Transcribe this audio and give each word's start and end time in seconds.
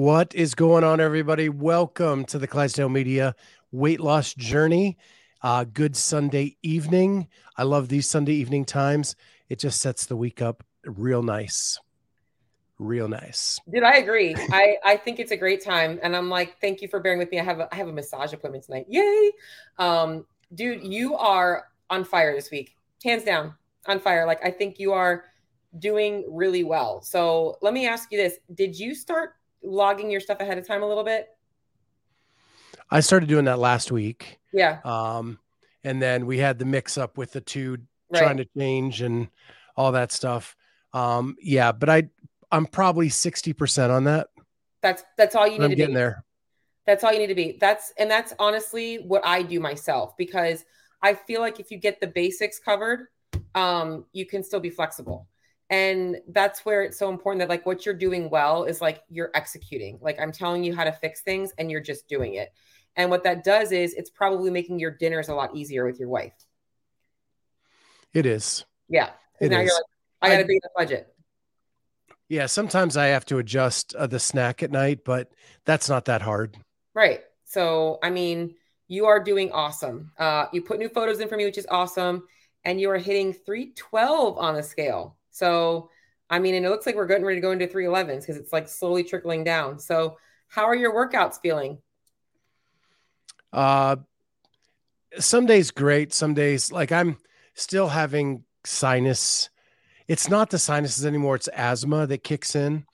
What 0.00 0.34
is 0.34 0.54
going 0.54 0.82
on, 0.82 0.98
everybody? 0.98 1.50
Welcome 1.50 2.24
to 2.24 2.38
the 2.38 2.46
Clydesdale 2.46 2.88
Media 2.88 3.34
Weight 3.70 4.00
Loss 4.00 4.32
Journey. 4.32 4.96
Uh, 5.42 5.64
good 5.64 5.94
Sunday 5.94 6.56
evening. 6.62 7.28
I 7.58 7.64
love 7.64 7.90
these 7.90 8.08
Sunday 8.08 8.32
evening 8.32 8.64
times. 8.64 9.14
It 9.50 9.58
just 9.58 9.78
sets 9.78 10.06
the 10.06 10.16
week 10.16 10.40
up 10.40 10.64
real 10.86 11.22
nice. 11.22 11.78
Real 12.78 13.08
nice. 13.08 13.60
Dude, 13.70 13.82
I 13.82 13.98
agree. 13.98 14.34
I, 14.50 14.76
I 14.86 14.96
think 14.96 15.20
it's 15.20 15.32
a 15.32 15.36
great 15.36 15.62
time. 15.62 16.00
And 16.02 16.16
I'm 16.16 16.30
like, 16.30 16.58
thank 16.62 16.80
you 16.80 16.88
for 16.88 16.98
bearing 16.98 17.18
with 17.18 17.30
me. 17.30 17.38
I 17.38 17.44
have 17.44 17.60
a, 17.60 17.68
I 17.70 17.76
have 17.76 17.88
a 17.88 17.92
massage 17.92 18.32
appointment 18.32 18.64
tonight. 18.64 18.86
Yay. 18.88 19.32
Um, 19.76 20.24
dude, 20.54 20.82
you 20.82 21.14
are 21.14 21.66
on 21.90 22.04
fire 22.04 22.34
this 22.34 22.50
week. 22.50 22.74
Hands 23.04 23.22
down 23.22 23.52
on 23.84 24.00
fire. 24.00 24.26
Like, 24.26 24.42
I 24.42 24.50
think 24.50 24.78
you 24.78 24.94
are 24.94 25.24
doing 25.78 26.24
really 26.26 26.64
well. 26.64 27.02
So 27.02 27.58
let 27.60 27.74
me 27.74 27.86
ask 27.86 28.10
you 28.10 28.16
this. 28.16 28.38
Did 28.54 28.78
you 28.78 28.94
start 28.94 29.34
logging 29.62 30.10
your 30.10 30.20
stuff 30.20 30.40
ahead 30.40 30.58
of 30.58 30.66
time 30.66 30.82
a 30.82 30.88
little 30.88 31.04
bit? 31.04 31.28
I 32.90 33.00
started 33.00 33.28
doing 33.28 33.44
that 33.44 33.58
last 33.58 33.92
week. 33.92 34.38
Yeah. 34.52 34.80
Um, 34.84 35.38
and 35.84 36.00
then 36.02 36.26
we 36.26 36.38
had 36.38 36.58
the 36.58 36.64
mix 36.64 36.98
up 36.98 37.16
with 37.16 37.32
the 37.32 37.40
two 37.40 37.78
right. 38.10 38.22
trying 38.22 38.36
to 38.38 38.46
change 38.56 39.00
and 39.02 39.28
all 39.76 39.92
that 39.92 40.12
stuff. 40.12 40.56
Um, 40.92 41.36
yeah, 41.40 41.72
but 41.72 41.88
I 41.88 42.08
I'm 42.50 42.66
probably 42.66 43.08
60% 43.08 43.90
on 43.90 44.04
that. 44.04 44.28
That's 44.82 45.04
that's 45.16 45.34
all 45.34 45.46
you 45.46 45.58
need 45.58 45.64
I'm 45.64 45.70
to 45.70 45.76
getting 45.76 45.94
be. 45.94 46.00
there. 46.00 46.24
That's 46.86 47.04
all 47.04 47.12
you 47.12 47.18
need 47.18 47.28
to 47.28 47.34
be. 47.34 47.58
That's 47.60 47.92
and 47.98 48.10
that's 48.10 48.32
honestly 48.38 48.96
what 48.96 49.24
I 49.24 49.42
do 49.42 49.60
myself 49.60 50.16
because 50.16 50.64
I 51.02 51.14
feel 51.14 51.40
like 51.40 51.60
if 51.60 51.70
you 51.70 51.78
get 51.78 52.00
the 52.00 52.06
basics 52.06 52.58
covered, 52.58 53.06
um, 53.54 54.06
you 54.12 54.26
can 54.26 54.42
still 54.42 54.60
be 54.60 54.70
flexible 54.70 55.28
and 55.70 56.16
that's 56.28 56.66
where 56.66 56.82
it's 56.82 56.98
so 56.98 57.08
important 57.08 57.38
that 57.38 57.48
like 57.48 57.64
what 57.64 57.86
you're 57.86 57.94
doing 57.94 58.28
well 58.28 58.64
is 58.64 58.80
like 58.80 59.04
you're 59.08 59.30
executing. 59.34 59.98
Like 60.02 60.20
i'm 60.20 60.32
telling 60.32 60.64
you 60.64 60.74
how 60.74 60.84
to 60.84 60.92
fix 60.92 61.22
things 61.22 61.52
and 61.56 61.70
you're 61.70 61.80
just 61.80 62.08
doing 62.08 62.34
it. 62.34 62.52
And 62.96 63.08
what 63.08 63.22
that 63.22 63.44
does 63.44 63.70
is 63.70 63.94
it's 63.94 64.10
probably 64.10 64.50
making 64.50 64.80
your 64.80 64.90
dinners 64.90 65.28
a 65.28 65.34
lot 65.34 65.54
easier 65.54 65.86
with 65.86 66.00
your 66.00 66.08
wife. 66.08 66.34
It 68.12 68.26
is. 68.26 68.64
Yeah. 68.88 69.10
It 69.40 69.50
now 69.50 69.60
is. 69.60 69.66
you're 69.66 69.74
like 69.74 69.84
i 70.22 70.28
gotta 70.28 70.44
I, 70.44 70.46
be 70.46 70.54
in 70.54 70.60
the 70.62 70.70
budget. 70.76 71.14
Yeah 72.28 72.46
sometimes 72.46 72.96
i 72.96 73.06
have 73.06 73.24
to 73.26 73.38
adjust 73.38 73.94
uh, 73.94 74.08
the 74.08 74.18
snack 74.18 74.62
at 74.64 74.72
night 74.72 75.04
but 75.04 75.30
that's 75.64 75.88
not 75.88 76.06
that 76.06 76.20
hard. 76.20 76.58
Right. 76.94 77.20
So 77.44 78.00
i 78.02 78.10
mean 78.10 78.56
you 78.88 79.06
are 79.06 79.22
doing 79.22 79.52
awesome. 79.52 80.10
Uh, 80.18 80.46
you 80.52 80.62
put 80.62 80.80
new 80.80 80.88
photos 80.88 81.20
in 81.20 81.28
for 81.28 81.36
me 81.36 81.44
which 81.44 81.58
is 81.58 81.66
awesome 81.70 82.24
and 82.64 82.80
you 82.80 82.90
are 82.90 82.98
hitting 82.98 83.32
312 83.32 84.36
on 84.36 84.56
the 84.56 84.64
scale 84.64 85.16
so, 85.30 85.90
I 86.28 86.38
mean, 86.38 86.54
and 86.54 86.64
it 86.64 86.70
looks 86.70 86.86
like 86.86 86.94
we're 86.94 87.06
getting 87.06 87.24
ready 87.24 87.38
to 87.38 87.42
go 87.42 87.52
into 87.52 87.66
311s 87.66 88.20
because 88.20 88.36
it's 88.36 88.52
like 88.52 88.68
slowly 88.68 89.04
trickling 89.04 89.44
down. 89.44 89.78
So, 89.78 90.18
how 90.48 90.64
are 90.64 90.74
your 90.74 90.94
workouts 90.94 91.40
feeling? 91.40 91.78
Uh, 93.52 93.96
some 95.18 95.46
days 95.46 95.70
great. 95.70 96.12
Some 96.12 96.34
days, 96.34 96.70
like 96.70 96.92
I'm 96.92 97.18
still 97.54 97.88
having 97.88 98.44
sinus. 98.64 99.50
It's 100.08 100.28
not 100.28 100.50
the 100.50 100.58
sinuses 100.58 101.06
anymore. 101.06 101.36
It's 101.36 101.48
asthma 101.48 102.06
that 102.06 102.24
kicks 102.24 102.54
in. 102.54 102.84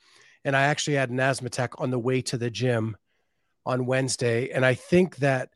And 0.43 0.55
I 0.55 0.63
actually 0.63 0.95
had 0.95 1.09
an 1.09 1.19
asthma 1.19 1.47
attack 1.47 1.79
on 1.79 1.89
the 1.89 1.99
way 1.99 2.21
to 2.23 2.37
the 2.37 2.49
gym 2.49 2.95
on 3.65 3.85
Wednesday. 3.85 4.49
And 4.49 4.65
I 4.65 4.75
think 4.75 5.17
that 5.17 5.49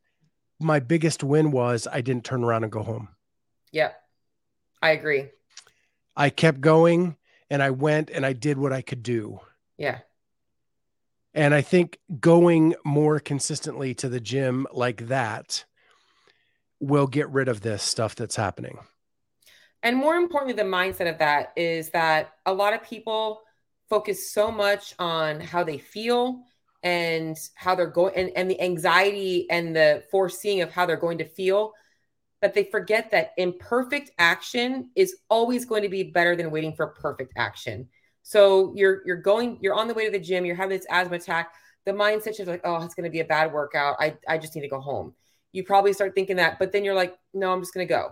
my 0.59 0.79
biggest 0.79 1.23
win 1.23 1.51
was 1.51 1.87
I 1.91 2.01
didn't 2.01 2.25
turn 2.25 2.43
around 2.43 2.63
and 2.63 2.71
go 2.71 2.83
home. 2.83 3.09
Yeah, 3.71 3.91
I 4.81 4.91
agree. 4.91 5.29
I 6.15 6.29
kept 6.29 6.61
going 6.61 7.15
and 7.49 7.61
I 7.61 7.71
went 7.71 8.09
and 8.09 8.25
I 8.25 8.33
did 8.33 8.57
what 8.57 8.73
I 8.73 8.81
could 8.81 9.03
do. 9.03 9.39
Yeah. 9.77 9.99
And 11.33 11.53
I 11.53 11.61
think 11.61 11.99
going 12.19 12.75
more 12.83 13.19
consistently 13.19 13.93
to 13.95 14.09
the 14.09 14.19
gym 14.19 14.67
like 14.73 15.07
that 15.07 15.65
will 16.79 17.07
get 17.07 17.29
rid 17.29 17.47
of 17.47 17.61
this 17.61 17.83
stuff 17.83 18.15
that's 18.15 18.35
happening. 18.35 18.79
And 19.83 19.95
more 19.95 20.15
importantly, 20.15 20.53
the 20.53 20.69
mindset 20.69 21.09
of 21.09 21.19
that 21.19 21.53
is 21.55 21.89
that 21.91 22.33
a 22.45 22.53
lot 22.53 22.73
of 22.73 22.83
people 22.83 23.41
focus 23.89 24.31
so 24.31 24.51
much 24.51 24.93
on 24.99 25.39
how 25.39 25.63
they 25.63 25.77
feel 25.77 26.43
and 26.83 27.37
how 27.55 27.75
they're 27.75 27.87
going 27.87 28.13
and, 28.15 28.31
and 28.35 28.49
the 28.49 28.59
anxiety 28.61 29.49
and 29.49 29.75
the 29.75 30.03
foreseeing 30.11 30.61
of 30.61 30.71
how 30.71 30.85
they're 30.85 30.97
going 30.97 31.19
to 31.19 31.25
feel 31.25 31.73
that 32.41 32.53
they 32.53 32.63
forget 32.63 33.11
that 33.11 33.31
imperfect 33.37 34.11
action 34.17 34.89
is 34.95 35.17
always 35.29 35.65
going 35.65 35.83
to 35.83 35.89
be 35.89 36.03
better 36.03 36.35
than 36.35 36.51
waiting 36.51 36.73
for 36.73 36.87
perfect 36.87 37.33
action. 37.37 37.87
So 38.23 38.73
you're 38.75 39.01
you're 39.05 39.21
going, 39.21 39.59
you're 39.61 39.75
on 39.75 39.87
the 39.87 39.93
way 39.93 40.05
to 40.05 40.11
the 40.11 40.19
gym, 40.19 40.45
you're 40.45 40.55
having 40.55 40.77
this 40.77 40.87
asthma 40.89 41.17
attack. 41.17 41.53
The 41.85 41.91
mindset 41.91 42.39
is 42.39 42.47
like, 42.47 42.61
oh, 42.63 42.83
it's 42.83 42.93
going 42.93 43.05
to 43.05 43.09
be 43.09 43.21
a 43.21 43.25
bad 43.25 43.51
workout. 43.51 43.95
I, 43.99 44.15
I 44.27 44.37
just 44.37 44.55
need 44.55 44.61
to 44.61 44.67
go 44.67 44.79
home. 44.79 45.15
You 45.51 45.63
probably 45.63 45.93
start 45.93 46.13
thinking 46.13 46.35
that, 46.35 46.59
but 46.59 46.71
then 46.71 46.85
you're 46.85 46.95
like, 46.95 47.15
no, 47.33 47.51
I'm 47.51 47.61
just 47.61 47.73
going 47.73 47.87
to 47.87 47.93
go. 47.93 48.09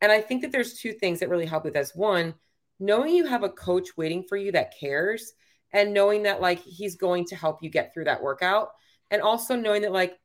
And 0.00 0.10
I 0.10 0.20
think 0.20 0.42
that 0.42 0.52
there's 0.52 0.74
two 0.80 0.92
things 0.92 1.20
that 1.20 1.28
really 1.28 1.46
help 1.46 1.64
with 1.64 1.74
this. 1.74 1.94
One, 1.94 2.34
knowing 2.80 3.14
you 3.14 3.26
have 3.26 3.44
a 3.44 3.48
coach 3.48 3.96
waiting 3.96 4.24
for 4.28 4.36
you 4.36 4.52
that 4.52 4.74
cares 4.78 5.32
and 5.72 5.94
knowing 5.94 6.24
that 6.24 6.40
like 6.40 6.60
he's 6.60 6.96
going 6.96 7.24
to 7.26 7.36
help 7.36 7.62
you 7.62 7.70
get 7.70 7.94
through 7.94 8.04
that 8.04 8.22
workout. 8.22 8.70
And 9.10 9.22
also 9.22 9.54
knowing 9.56 9.82
that 9.82 9.92
like 9.92 10.18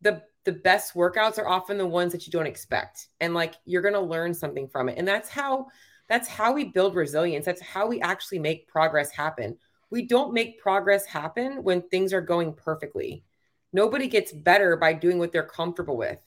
the 0.00 0.22
the 0.44 0.52
best 0.52 0.94
workouts 0.94 1.38
are 1.38 1.48
often 1.48 1.78
the 1.78 1.86
ones 1.86 2.12
that 2.12 2.26
you 2.26 2.32
don't 2.32 2.46
expect 2.46 3.08
and 3.20 3.32
like 3.32 3.54
you're 3.64 3.82
going 3.82 3.94
to 3.94 4.00
learn 4.00 4.34
something 4.34 4.66
from 4.66 4.88
it 4.88 4.98
and 4.98 5.06
that's 5.06 5.28
how 5.28 5.66
that's 6.08 6.28
how 6.28 6.52
we 6.52 6.64
build 6.64 6.94
resilience. 6.94 7.46
That's 7.46 7.62
how 7.62 7.86
we 7.86 8.00
actually 8.02 8.38
make 8.38 8.68
progress 8.68 9.10
happen. 9.10 9.56
We 9.88 10.06
don't 10.06 10.34
make 10.34 10.60
progress 10.60 11.06
happen 11.06 11.62
when 11.62 11.88
things 11.88 12.12
are 12.12 12.20
going 12.20 12.52
perfectly. 12.52 13.24
Nobody 13.72 14.08
gets 14.08 14.30
better 14.30 14.76
by 14.76 14.92
doing 14.92 15.18
what 15.18 15.32
they're 15.32 15.42
comfortable 15.42 15.96
with. 15.96 16.18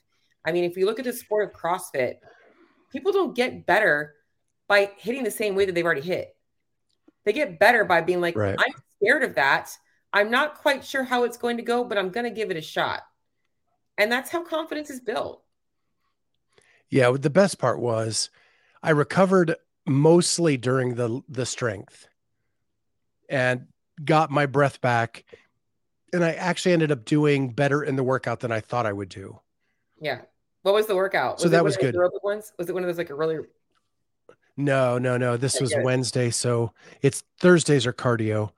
I 0.44 0.52
mean 0.52 0.64
if 0.64 0.76
you 0.76 0.88
look 0.88 0.98
at 0.98 1.06
the 1.06 1.14
sport 1.14 1.46
of 1.48 1.60
crossfit 1.60 2.16
people 2.92 3.12
don't 3.12 3.36
get 3.36 3.68
better 3.68 4.16
by 4.68 4.92
hitting 4.98 5.24
the 5.24 5.30
same 5.30 5.54
way 5.54 5.66
that 5.66 5.76
they've 5.76 5.86
already 5.86 6.02
hit. 6.02 6.36
They 7.24 7.34
get 7.34 7.60
better 7.60 7.86
by 7.86 8.02
being 8.02 8.22
like 8.22 8.36
right. 8.36 8.56
i'm 8.58 8.74
scared 9.00 9.24
of 9.24 9.36
that. 9.36 9.70
I'm 10.14 10.32
not 10.32 10.56
quite 10.56 10.84
sure 10.84 11.04
how 11.04 11.26
it's 11.26 11.38
going 11.38 11.58
to 11.58 11.64
go 11.64 11.84
but 11.84 11.98
i'm 11.98 12.10
going 12.10 12.24
to 12.24 12.32
give 12.32 12.50
it 12.50 12.58
a 12.58 12.62
shot 12.62 13.04
and 13.98 14.12
that's 14.12 14.30
how 14.30 14.44
confidence 14.44 14.90
is 14.90 15.00
built. 15.00 15.42
Yeah, 16.90 17.12
the 17.12 17.30
best 17.30 17.58
part 17.58 17.80
was 17.80 18.30
I 18.84 18.92
recovered 18.92 19.56
mostly 19.86 20.58
during 20.58 20.96
the 20.96 21.22
the 21.30 21.46
strength 21.46 22.08
and 23.30 23.68
got 24.04 24.32
my 24.32 24.46
breath 24.46 24.82
back 24.82 25.24
and 26.14 26.24
I 26.24 26.34
actually 26.34 26.74
ended 26.74 26.92
up 26.92 27.06
doing 27.06 27.50
better 27.50 27.84
in 27.84 27.96
the 27.96 28.04
workout 28.04 28.40
than 28.40 28.52
I 28.52 28.62
thought 28.62 28.86
I 28.86 28.94
would 28.94 29.10
do. 29.10 29.40
Yeah. 30.00 30.22
What 30.62 30.74
was 30.74 30.88
the 30.88 30.96
workout? 30.96 31.36
Was 31.36 31.44
so 31.44 31.50
that 31.50 31.64
was 31.64 31.78
good. 31.78 31.96
Ones? 32.24 32.52
Was 32.58 32.70
it 32.70 32.74
one 32.74 32.84
of 32.84 32.88
those 32.88 32.98
like 32.98 33.10
a 33.10 33.16
really 33.16 33.40
No, 34.58 34.98
no, 34.98 35.18
no. 35.18 35.38
This 35.38 35.60
was 35.60 35.74
good. 35.74 35.84
Wednesday, 35.84 36.30
so 36.30 36.74
it's 37.02 37.24
Thursdays 37.40 37.86
are 37.86 37.94
cardio 37.94 38.52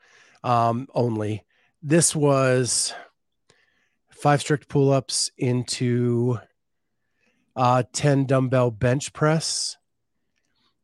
um 0.43 0.87
only. 0.93 1.43
This 1.81 2.15
was 2.15 2.93
five 4.17 4.41
strict 4.41 4.67
pull 4.67 4.91
ups 4.91 5.31
into 5.37 6.39
uh, 7.55 7.83
10 7.93 8.25
dumbbell 8.25 8.71
bench 8.71 9.13
press, 9.13 9.77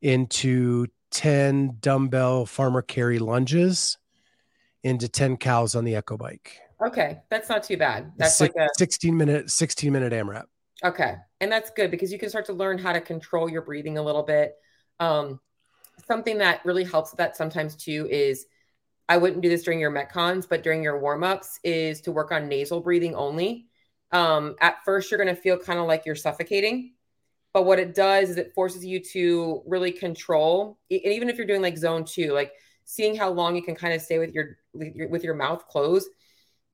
into 0.01 0.87
10 1.11 1.77
dumbbell 1.79 2.45
farmer 2.45 2.81
carry 2.81 3.19
lunges, 3.19 3.97
into 4.83 5.07
10 5.07 5.37
cals 5.37 5.75
on 5.75 5.85
the 5.85 5.95
echo 5.95 6.17
bike. 6.17 6.59
Okay. 6.85 7.21
That's 7.29 7.49
not 7.49 7.63
too 7.63 7.77
bad. 7.77 8.11
That's 8.17 8.35
Six, 8.35 8.55
like 8.55 8.65
a 8.65 8.69
16 8.77 9.15
minute, 9.15 9.49
16 9.49 9.91
minute 9.91 10.11
AMRAP. 10.11 10.43
Okay. 10.83 11.15
And 11.39 11.51
that's 11.51 11.69
good 11.71 11.91
because 11.91 12.11
you 12.11 12.19
can 12.19 12.29
start 12.29 12.45
to 12.47 12.53
learn 12.53 12.77
how 12.77 12.91
to 12.91 12.99
control 12.99 13.49
your 13.49 13.61
breathing 13.61 13.97
a 13.97 14.01
little 14.01 14.23
bit. 14.23 14.55
Um, 14.99 15.39
something 16.07 16.37
that 16.39 16.65
really 16.65 16.83
helps 16.83 17.11
with 17.11 17.19
that 17.19 17.37
sometimes 17.37 17.75
too 17.75 18.07
is 18.11 18.45
I 19.09 19.17
wouldn't 19.17 19.41
do 19.41 19.49
this 19.49 19.63
during 19.63 19.79
your 19.79 19.91
metcons, 19.91 20.47
but 20.47 20.63
during 20.63 20.81
your 20.81 20.99
warmups 20.99 21.59
is 21.63 22.01
to 22.01 22.11
work 22.11 22.31
on 22.31 22.47
nasal 22.47 22.81
breathing 22.81 23.15
only. 23.15 23.67
Um, 24.11 24.55
at 24.61 24.83
first, 24.85 25.11
you're 25.11 25.23
going 25.23 25.35
to 25.35 25.41
feel 25.41 25.57
kind 25.57 25.79
of 25.79 25.87
like 25.87 26.05
you're 26.05 26.15
suffocating. 26.15 26.93
But 27.53 27.65
what 27.65 27.79
it 27.79 27.93
does 27.93 28.31
is 28.31 28.37
it 28.37 28.53
forces 28.55 28.83
you 28.83 28.99
to 29.11 29.61
really 29.67 29.91
control, 29.91 30.79
and 30.89 31.01
even 31.05 31.29
if 31.29 31.37
you're 31.37 31.45
doing 31.45 31.61
like 31.61 31.77
zone 31.77 32.03
two, 32.03 32.33
like 32.33 32.51
seeing 32.83 33.15
how 33.15 33.29
long 33.29 33.55
you 33.55 33.61
can 33.61 33.75
kind 33.75 33.93
of 33.93 34.01
stay 34.01 34.17
with 34.17 34.33
your, 34.33 34.57
with 34.73 35.23
your 35.23 35.35
mouth 35.35 35.67
closed, 35.67 36.09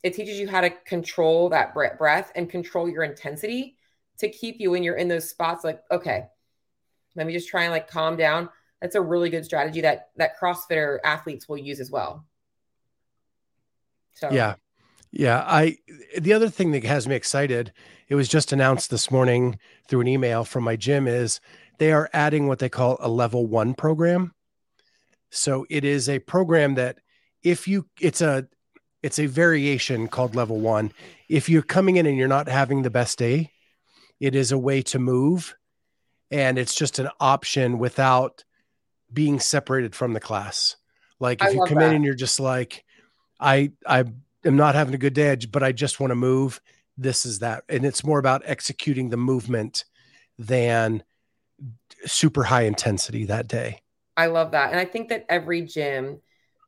it 0.03 0.13
teaches 0.13 0.39
you 0.39 0.47
how 0.47 0.61
to 0.61 0.69
control 0.69 1.49
that 1.49 1.73
breath 1.73 2.31
and 2.35 2.49
control 2.49 2.87
your 2.87 3.03
intensity 3.03 3.75
to 4.19 4.29
keep 4.29 4.59
you 4.59 4.71
when 4.71 4.83
you're 4.83 4.95
in 4.95 5.09
those 5.09 5.29
spots. 5.29 5.65
Like, 5.65 5.81
okay, 5.91 6.27
let 7.15 7.27
me 7.27 7.33
just 7.33 7.49
try 7.49 7.63
and 7.63 7.71
like 7.71 7.89
calm 7.89 8.15
down. 8.15 8.49
That's 8.81 8.95
a 8.95 9.01
really 9.01 9.29
good 9.29 9.45
strategy 9.45 9.81
that 9.81 10.09
that 10.17 10.39
CrossFitter 10.39 10.99
athletes 11.03 11.49
will 11.49 11.57
use 11.57 11.79
as 11.79 11.91
well. 11.91 12.25
So 14.13 14.29
yeah, 14.31 14.55
yeah. 15.11 15.43
I 15.45 15.77
the 16.17 16.33
other 16.33 16.49
thing 16.49 16.71
that 16.71 16.83
has 16.83 17.07
me 17.07 17.15
excited, 17.15 17.73
it 18.07 18.15
was 18.15 18.29
just 18.29 18.53
announced 18.53 18.89
this 18.89 19.11
morning 19.11 19.59
through 19.87 20.01
an 20.01 20.07
email 20.07 20.43
from 20.43 20.63
my 20.63 20.75
gym, 20.75 21.07
is 21.07 21.39
they 21.77 21.91
are 21.91 22.09
adding 22.13 22.47
what 22.47 22.59
they 22.59 22.69
call 22.69 22.97
a 22.99 23.09
level 23.09 23.47
one 23.47 23.73
program. 23.73 24.33
So 25.29 25.65
it 25.69 25.83
is 25.83 26.09
a 26.09 26.19
program 26.19 26.75
that 26.75 26.99
if 27.43 27.67
you 27.67 27.85
it's 27.99 28.21
a 28.21 28.47
it's 29.03 29.19
a 29.19 29.25
variation 29.25 30.07
called 30.07 30.35
level 30.35 30.59
one. 30.59 30.91
If 31.29 31.49
you're 31.49 31.61
coming 31.61 31.97
in 31.97 32.05
and 32.05 32.17
you're 32.17 32.27
not 32.27 32.47
having 32.47 32.81
the 32.81 32.89
best 32.89 33.17
day, 33.17 33.51
it 34.19 34.35
is 34.35 34.51
a 34.51 34.57
way 34.57 34.81
to 34.83 34.99
move 34.99 35.55
and 36.31 36.57
it's 36.57 36.75
just 36.75 36.99
an 36.99 37.09
option 37.19 37.79
without 37.79 38.43
being 39.11 39.39
separated 39.39 39.95
from 39.95 40.13
the 40.13 40.19
class. 40.19 40.75
Like 41.19 41.44
if 41.44 41.53
you 41.53 41.63
come 41.65 41.79
that. 41.79 41.89
in 41.89 41.95
and 41.95 42.06
you're 42.06 42.15
just 42.15 42.39
like, 42.39 42.83
I 43.39 43.71
I 43.85 44.06
am 44.45 44.56
not 44.56 44.75
having 44.75 44.94
a 44.94 44.97
good 44.97 45.13
day, 45.13 45.35
but 45.51 45.63
I 45.63 45.71
just 45.71 46.00
want 46.00 46.11
to 46.11 46.15
move. 46.15 46.61
This 46.97 47.25
is 47.25 47.39
that, 47.39 47.63
and 47.69 47.85
it's 47.85 48.03
more 48.03 48.19
about 48.19 48.41
executing 48.45 49.09
the 49.09 49.17
movement 49.17 49.85
than 50.38 51.03
super 52.06 52.44
high 52.44 52.63
intensity 52.63 53.25
that 53.25 53.47
day. 53.47 53.81
I 54.17 54.27
love 54.27 54.51
that, 54.51 54.71
and 54.71 54.79
I 54.79 54.85
think 54.85 55.09
that 55.09 55.25
every 55.29 55.62
gym 55.62 56.21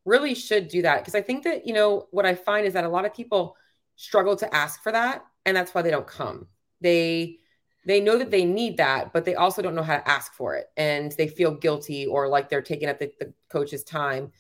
really 0.06 0.34
should 0.34 0.68
do 0.68 0.82
that 0.82 1.00
because 1.00 1.16
I 1.16 1.22
think 1.22 1.44
that 1.44 1.68
you 1.68 1.74
know 1.74 2.08
what 2.12 2.26
I 2.26 2.36
find 2.36 2.66
is 2.66 2.74
that 2.74 2.86
a 2.86 2.90
lot 2.90 3.06
of 3.06 3.14
people 3.14 3.56
struggle 3.96 4.36
to 4.38 4.56
ask 4.56 4.82
for 4.82 4.92
that, 4.92 5.26
and 5.46 5.56
that's 5.56 5.74
why 5.74 5.82
they 5.82 5.92
don't 5.92 6.08
come. 6.08 6.48
They 6.80 7.40
they 7.86 8.00
know 8.00 8.18
that 8.18 8.32
they 8.32 8.46
need 8.46 8.78
that, 8.78 9.12
but 9.12 9.26
they 9.26 9.36
also 9.36 9.62
don't 9.62 9.76
know 9.76 9.84
how 9.84 9.98
to 9.98 10.08
ask 10.10 10.34
for 10.34 10.56
it. 10.56 10.70
And 10.78 11.12
they 11.14 11.28
feel 11.28 11.52
guilty 11.52 12.06
or 12.06 12.28
like 12.28 12.50
they're 12.50 12.62
taking 12.62 12.90
up 12.90 13.00
the, 13.00 13.12
the, 13.20 13.34
coach's 13.50 13.84
time, 13.84 14.32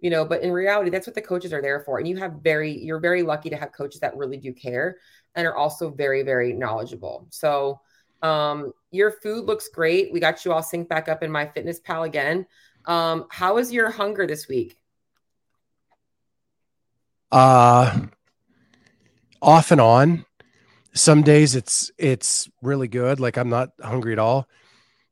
you 0.00 0.10
know. 0.10 0.24
But 0.24 0.42
in 0.42 0.52
reality, 0.52 0.90
that's 0.90 1.06
what 1.06 1.14
the 1.14 1.22
coaches 1.22 1.52
are 1.52 1.62
there 1.62 1.80
for. 1.80 1.98
And 1.98 2.06
you 2.06 2.16
have 2.18 2.34
very, 2.42 2.70
you're 2.70 3.00
very 3.00 3.22
lucky 3.22 3.50
to 3.50 3.56
have 3.56 3.72
coaches 3.72 4.00
that 4.00 4.16
really 4.16 4.36
do 4.36 4.52
care 4.52 4.98
and 5.34 5.46
are 5.46 5.56
also 5.56 5.90
very, 5.90 6.22
very 6.22 6.52
knowledgeable. 6.52 7.26
So 7.30 7.80
um, 8.22 8.72
your 8.90 9.10
food 9.10 9.46
looks 9.46 9.68
great. 9.68 10.12
We 10.12 10.20
got 10.20 10.44
you 10.44 10.52
all 10.52 10.62
synced 10.62 10.88
back 10.88 11.08
up 11.08 11.22
in 11.22 11.30
MyFitnessPal 11.30 12.06
again. 12.06 12.46
Um, 12.84 13.26
how 13.30 13.58
is 13.58 13.72
your 13.72 13.90
hunger 13.90 14.26
this 14.26 14.46
week? 14.48 14.76
Uh 17.32 18.08
off 19.40 19.70
and 19.70 19.80
on 19.80 20.26
some 20.92 21.22
days 21.22 21.54
it's 21.54 21.90
it's 21.98 22.48
really 22.62 22.88
good 22.88 23.20
like 23.20 23.36
i'm 23.36 23.48
not 23.48 23.70
hungry 23.80 24.12
at 24.12 24.18
all. 24.18 24.48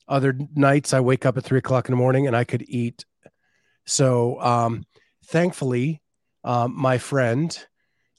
Other 0.07 0.39
nights 0.55 0.95
i 0.95 1.01
wake 1.01 1.27
up 1.27 1.37
at 1.37 1.45
three 1.45 1.59
o'clock 1.59 1.89
in 1.89 1.93
the 1.93 1.97
morning 1.97 2.27
and 2.27 2.37
i 2.37 2.45
could 2.45 2.65
eat. 2.69 3.05
So 3.85 4.41
um 4.41 4.85
thankfully 5.25 6.03
um, 6.45 6.75
my 6.75 6.99
friend 6.99 7.57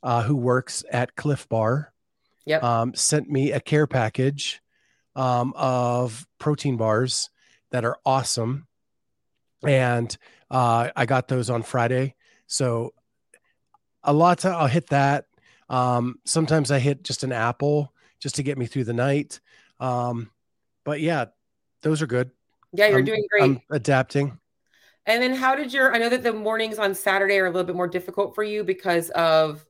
uh, 0.04 0.24
who 0.24 0.36
works 0.36 0.84
at 0.92 1.16
Clif 1.16 1.50
Bar 1.50 1.92
yep. 2.46 2.64
um, 2.64 2.94
sent 2.94 3.30
me 3.30 3.52
a 3.52 3.60
care 3.60 3.88
package 3.88 4.62
um, 5.16 5.54
of 5.56 6.28
protein 6.38 6.78
bars 6.78 7.30
that 7.72 7.86
are 7.86 7.98
awesome. 8.06 8.68
And 9.64 10.16
uh, 10.50 10.90
i 10.96 11.06
got 11.06 11.28
those 11.28 11.50
on 11.50 11.64
friday. 11.64 12.16
So 12.48 12.94
a 14.04 14.14
lot 14.14 14.46
of 14.46 14.54
i'll 14.54 14.68
hit 14.68 14.88
that 14.88 15.26
um, 15.70 16.20
sometimes 16.26 16.72
I 16.72 16.80
hit 16.80 17.04
just 17.04 17.24
an 17.24 17.32
apple 17.32 17.94
just 18.20 18.36
to 18.36 18.44
get 18.44 18.58
me 18.58 18.66
through 18.66 18.86
the 18.86 18.94
night. 18.94 19.40
Um, 19.80 20.30
but 20.84 21.00
yeah, 21.00 21.26
those 21.82 22.02
are 22.02 22.08
good. 22.08 22.32
Yeah, 22.74 22.88
you're 22.88 23.00
I'm, 23.00 23.06
doing 23.06 23.26
great. 23.30 23.44
I'm 23.44 23.62
adapting. 23.70 24.38
And 25.06 25.24
then 25.24 25.34
how 25.34 25.56
did 25.56 25.74
your 25.74 25.94
I 25.94 25.98
know 25.98 26.10
that 26.10 26.24
the 26.24 26.34
mornings 26.34 26.78
on 26.78 26.94
Saturday 26.94 27.38
are 27.38 27.46
a 27.46 27.50
little 27.50 27.66
bit 27.66 27.76
more 27.76 27.88
difficult 27.88 28.36
for 28.36 28.44
you 28.44 28.64
because 28.64 29.10
of 29.12 29.66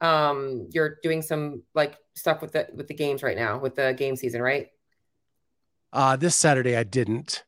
um 0.00 0.68
you're 0.72 0.98
doing 1.02 1.20
some 1.20 1.62
like 1.74 1.98
stuff 2.14 2.40
with 2.40 2.52
the 2.52 2.68
with 2.74 2.88
the 2.88 2.94
games 2.94 3.22
right 3.22 3.36
now 3.36 3.58
with 3.58 3.76
the 3.76 3.92
game 3.94 4.16
season, 4.16 4.40
right? 4.40 4.68
Uh 5.92 6.16
this 6.16 6.34
Saturday 6.34 6.76
I 6.76 6.84
didn't. 6.84 7.44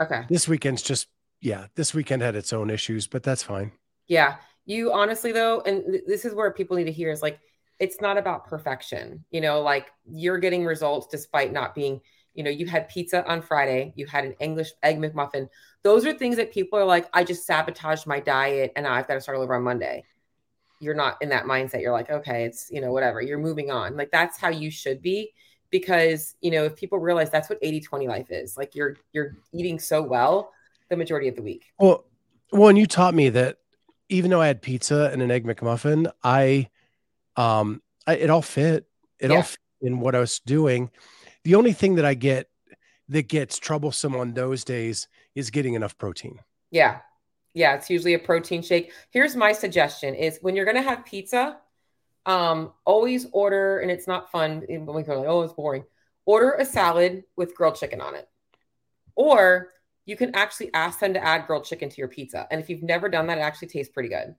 Okay. 0.00 0.22
This 0.28 0.46
weekend's 0.46 0.82
just 0.82 1.08
yeah, 1.40 1.66
this 1.74 1.94
weekend 1.94 2.22
had 2.22 2.36
its 2.36 2.52
own 2.52 2.70
issues, 2.70 3.06
but 3.08 3.22
that's 3.22 3.42
fine. 3.42 3.72
Yeah 4.06 4.36
you 4.68 4.92
honestly 4.92 5.32
though 5.32 5.62
and 5.62 5.82
th- 5.90 6.04
this 6.06 6.24
is 6.24 6.34
where 6.34 6.52
people 6.52 6.76
need 6.76 6.84
to 6.84 6.92
hear 6.92 7.10
is 7.10 7.22
like 7.22 7.40
it's 7.80 8.00
not 8.00 8.18
about 8.18 8.46
perfection 8.46 9.24
you 9.30 9.40
know 9.40 9.60
like 9.60 9.90
you're 10.06 10.38
getting 10.38 10.64
results 10.64 11.06
despite 11.10 11.52
not 11.52 11.74
being 11.74 12.00
you 12.34 12.44
know 12.44 12.50
you 12.50 12.66
had 12.66 12.88
pizza 12.88 13.26
on 13.26 13.40
friday 13.40 13.92
you 13.96 14.06
had 14.06 14.24
an 14.24 14.34
english 14.38 14.70
egg 14.84 14.98
mcmuffin. 14.98 15.48
Those 15.82 16.04
are 16.04 16.12
things 16.12 16.36
that 16.36 16.52
people 16.52 16.78
are 16.78 16.84
like 16.84 17.08
i 17.14 17.24
just 17.24 17.46
sabotaged 17.46 18.06
my 18.06 18.20
diet 18.20 18.72
and 18.76 18.86
i've 18.86 19.08
got 19.08 19.14
to 19.14 19.20
start 19.20 19.38
over 19.38 19.54
on 19.56 19.62
monday. 19.62 20.04
You're 20.80 20.94
not 20.94 21.20
in 21.20 21.30
that 21.30 21.44
mindset. 21.44 21.80
You're 21.80 21.92
like 21.92 22.10
okay 22.10 22.44
it's 22.44 22.70
you 22.70 22.80
know 22.80 22.92
whatever 22.92 23.20
you're 23.20 23.38
moving 23.38 23.70
on. 23.70 23.96
Like 23.96 24.10
that's 24.12 24.38
how 24.38 24.50
you 24.50 24.70
should 24.70 25.02
be 25.02 25.32
because 25.70 26.36
you 26.40 26.50
know 26.50 26.64
if 26.64 26.76
people 26.76 26.98
realize 26.98 27.30
that's 27.30 27.48
what 27.48 27.58
80 27.62 27.80
20 27.80 28.06
life 28.06 28.30
is 28.30 28.56
like 28.56 28.74
you're 28.74 28.96
you're 29.12 29.36
eating 29.52 29.78
so 29.78 30.02
well 30.02 30.52
the 30.88 30.96
majority 30.96 31.26
of 31.26 31.36
the 31.36 31.42
week. 31.42 31.64
Well 31.78 32.04
well 32.52 32.68
and 32.68 32.78
you 32.78 32.86
taught 32.86 33.14
me 33.14 33.30
that 33.30 33.58
even 34.08 34.30
though 34.30 34.40
I 34.40 34.46
had 34.46 34.62
pizza 34.62 35.10
and 35.12 35.22
an 35.22 35.30
egg 35.30 35.44
McMuffin, 35.44 36.10
I, 36.22 36.68
um, 37.36 37.82
I, 38.06 38.16
it 38.16 38.30
all 38.30 38.42
fit. 38.42 38.86
It 39.18 39.30
yeah. 39.30 39.36
all 39.36 39.42
fit 39.42 39.58
in 39.80 40.00
what 40.00 40.14
I 40.14 40.20
was 40.20 40.40
doing. 40.40 40.90
The 41.44 41.54
only 41.54 41.72
thing 41.72 41.96
that 41.96 42.04
I 42.04 42.14
get 42.14 42.48
that 43.08 43.28
gets 43.28 43.58
troublesome 43.58 44.14
on 44.16 44.34
those 44.34 44.64
days 44.64 45.08
is 45.34 45.50
getting 45.50 45.74
enough 45.74 45.96
protein. 45.98 46.40
Yeah. 46.70 46.98
Yeah. 47.54 47.74
It's 47.74 47.88
usually 47.90 48.14
a 48.14 48.18
protein 48.18 48.62
shake. 48.62 48.92
Here's 49.10 49.34
my 49.36 49.52
suggestion 49.52 50.14
is 50.14 50.38
when 50.42 50.56
you're 50.56 50.64
going 50.64 50.76
to 50.76 50.82
have 50.82 51.04
pizza, 51.04 51.58
um, 52.26 52.72
always 52.84 53.26
order, 53.32 53.78
and 53.78 53.90
it's 53.90 54.06
not 54.06 54.30
fun 54.30 54.62
when 54.68 54.86
we 54.86 55.02
go 55.02 55.18
like, 55.18 55.28
oh, 55.28 55.42
it's 55.42 55.54
boring. 55.54 55.84
Order 56.26 56.52
a 56.52 56.64
salad 56.64 57.24
with 57.36 57.54
grilled 57.54 57.76
chicken 57.76 58.02
on 58.02 58.14
it. 58.14 58.28
Or 59.14 59.68
you 60.08 60.16
can 60.16 60.34
actually 60.34 60.72
ask 60.72 61.00
them 61.00 61.12
to 61.12 61.22
add 61.22 61.46
grilled 61.46 61.66
chicken 61.66 61.90
to 61.90 61.96
your 61.98 62.08
pizza. 62.08 62.48
And 62.50 62.58
if 62.58 62.70
you've 62.70 62.82
never 62.82 63.10
done 63.10 63.26
that, 63.26 63.36
it 63.36 63.42
actually 63.42 63.68
tastes 63.68 63.92
pretty 63.92 64.08
good. 64.08 64.34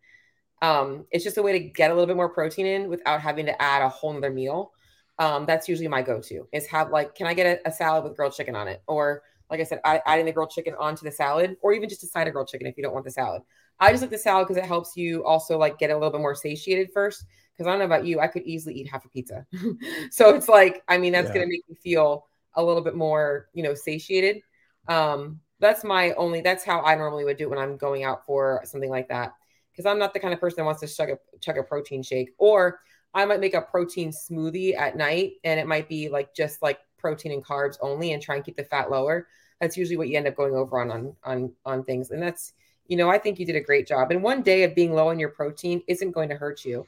Um, 0.64 1.06
it's 1.12 1.24
just 1.24 1.38
a 1.38 1.44
way 1.44 1.52
to 1.52 1.60
get 1.60 1.92
a 1.92 1.94
little 1.94 2.08
bit 2.08 2.16
more 2.16 2.28
protein 2.28 2.66
in 2.66 2.90
without 2.90 3.22
having 3.22 3.46
to 3.46 3.62
add 3.62 3.84
a 3.84 3.88
whole 3.88 4.18
other 4.18 4.32
meal. 4.32 4.72
Um, 5.20 5.46
that's 5.46 5.70
usually 5.70 5.88
my 5.88 6.02
go-to 6.02 6.48
is 6.52 6.66
have 6.68 6.90
like, 6.90 7.14
can 7.14 7.28
I 7.28 7.36
get 7.36 7.46
a, 7.46 7.70
a, 7.70 7.72
salad 7.72 8.04
with 8.04 8.16
grilled 8.16 8.34
chicken 8.34 8.56
on 8.56 8.68
it? 8.68 8.82
Or 8.88 9.22
like 9.52 9.60
I 9.60 9.64
said, 9.64 9.80
I, 9.86 10.02
adding 10.08 10.26
the 10.26 10.32
grilled 10.32 10.50
chicken 10.50 10.74
onto 10.80 11.04
the 11.06 11.12
salad, 11.12 11.56
or 11.62 11.72
even 11.74 11.88
just 11.88 12.04
a 12.04 12.08
side 12.08 12.26
of 12.26 12.34
grilled 12.34 12.48
chicken 12.48 12.66
if 12.66 12.76
you 12.76 12.82
don't 12.82 12.94
want 12.94 13.06
the 13.06 13.12
salad. 13.12 13.44
I 13.80 13.92
just 13.92 14.02
like 14.02 14.10
the 14.10 14.18
salad 14.18 14.48
because 14.48 14.62
it 14.62 14.66
helps 14.66 14.98
you 14.98 15.24
also 15.24 15.56
like 15.58 15.78
get 15.78 15.92
a 15.92 15.94
little 15.94 16.10
bit 16.10 16.22
more 16.22 16.34
satiated 16.34 16.90
first. 16.94 17.26
Because 17.54 17.68
I 17.68 17.72
don't 17.72 17.80
know 17.80 17.86
about 17.86 18.06
you, 18.06 18.20
I 18.20 18.28
could 18.28 18.44
easily 18.44 18.74
eat 18.74 18.90
half 18.90 19.06
a 19.06 19.10
pizza. 19.10 19.46
so 20.12 20.34
it's 20.34 20.48
like, 20.50 20.82
I 20.88 20.98
mean, 20.98 21.14
that's 21.14 21.28
yeah. 21.28 21.36
gonna 21.36 21.48
make 21.48 21.70
me 21.70 21.76
feel 21.76 22.26
a 22.56 22.64
little 22.64 22.82
bit 22.82 22.96
more, 22.96 23.50
you 23.54 23.62
know, 23.62 23.76
satiated. 23.76 24.42
Um, 24.88 25.42
that's 25.60 25.84
my 25.84 26.12
only 26.14 26.42
that's 26.42 26.64
how 26.64 26.82
I 26.82 26.96
normally 26.96 27.26
would 27.26 27.38
do 27.38 27.46
it 27.46 27.50
when 27.50 27.60
I'm 27.60 27.78
going 27.78 28.04
out 28.04 28.26
for 28.26 28.62
something 28.64 28.90
like 28.90 29.10
that. 29.10 29.34
Because 29.72 29.86
I'm 29.86 30.00
not 30.00 30.14
the 30.14 30.20
kind 30.20 30.34
of 30.34 30.40
person 30.40 30.58
that 30.58 30.66
wants 30.66 30.82
to 30.82 30.88
chug 30.88 31.10
a 31.10 31.18
chug 31.40 31.58
a 31.58 31.64
protein 31.64 32.04
shake. 32.04 32.34
Or 32.38 32.80
I 33.14 33.26
might 33.26 33.40
make 33.40 33.54
a 33.54 33.62
protein 33.62 34.12
smoothie 34.12 34.78
at 34.78 34.96
night 34.96 35.34
and 35.44 35.60
it 35.60 35.68
might 35.68 35.90
be 35.90 36.10
like 36.10 36.34
just 36.34 36.62
like 36.62 36.80
protein 36.98 37.32
and 37.32 37.44
carbs 37.44 37.78
only 37.82 38.14
and 38.14 38.22
try 38.22 38.36
and 38.36 38.44
keep 38.44 38.56
the 38.56 38.64
fat 38.64 38.92
lower. 38.92 39.28
That's 39.60 39.78
usually 39.78 39.98
what 39.98 40.10
you 40.10 40.18
end 40.18 40.28
up 40.28 40.36
going 40.36 40.56
over 40.56 40.80
on 40.80 40.92
on 40.92 41.16
on 41.24 41.54
on 41.66 41.84
things. 41.84 42.12
And 42.12 42.22
that's 42.22 42.54
you 42.88 42.98
know, 42.98 43.10
I 43.10 43.20
think 43.20 43.40
you 43.40 43.46
did 43.46 43.56
a 43.56 43.62
great 43.62 43.88
job. 43.88 44.12
And 44.12 44.24
one 44.24 44.42
day 44.42 44.64
of 44.64 44.74
being 44.74 44.94
low 44.94 45.10
on 45.10 45.20
your 45.20 45.30
protein 45.30 45.84
isn't 45.88 46.12
going 46.12 46.30
to 46.30 46.36
hurt 46.36 46.66
you. 46.66 46.88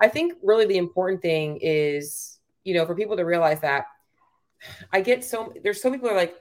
I 0.00 0.08
think 0.08 0.34
really 0.42 0.64
the 0.64 0.78
important 0.78 1.20
thing 1.20 1.58
is, 1.60 2.40
you 2.64 2.74
know, 2.74 2.86
for 2.86 2.94
people 2.94 3.16
to 3.16 3.24
realize 3.24 3.60
that 3.60 3.84
I 4.92 5.00
get 5.00 5.24
so 5.24 5.52
there's 5.62 5.82
so 5.82 5.90
people 5.90 6.08
are 6.08 6.16
like, 6.16 6.34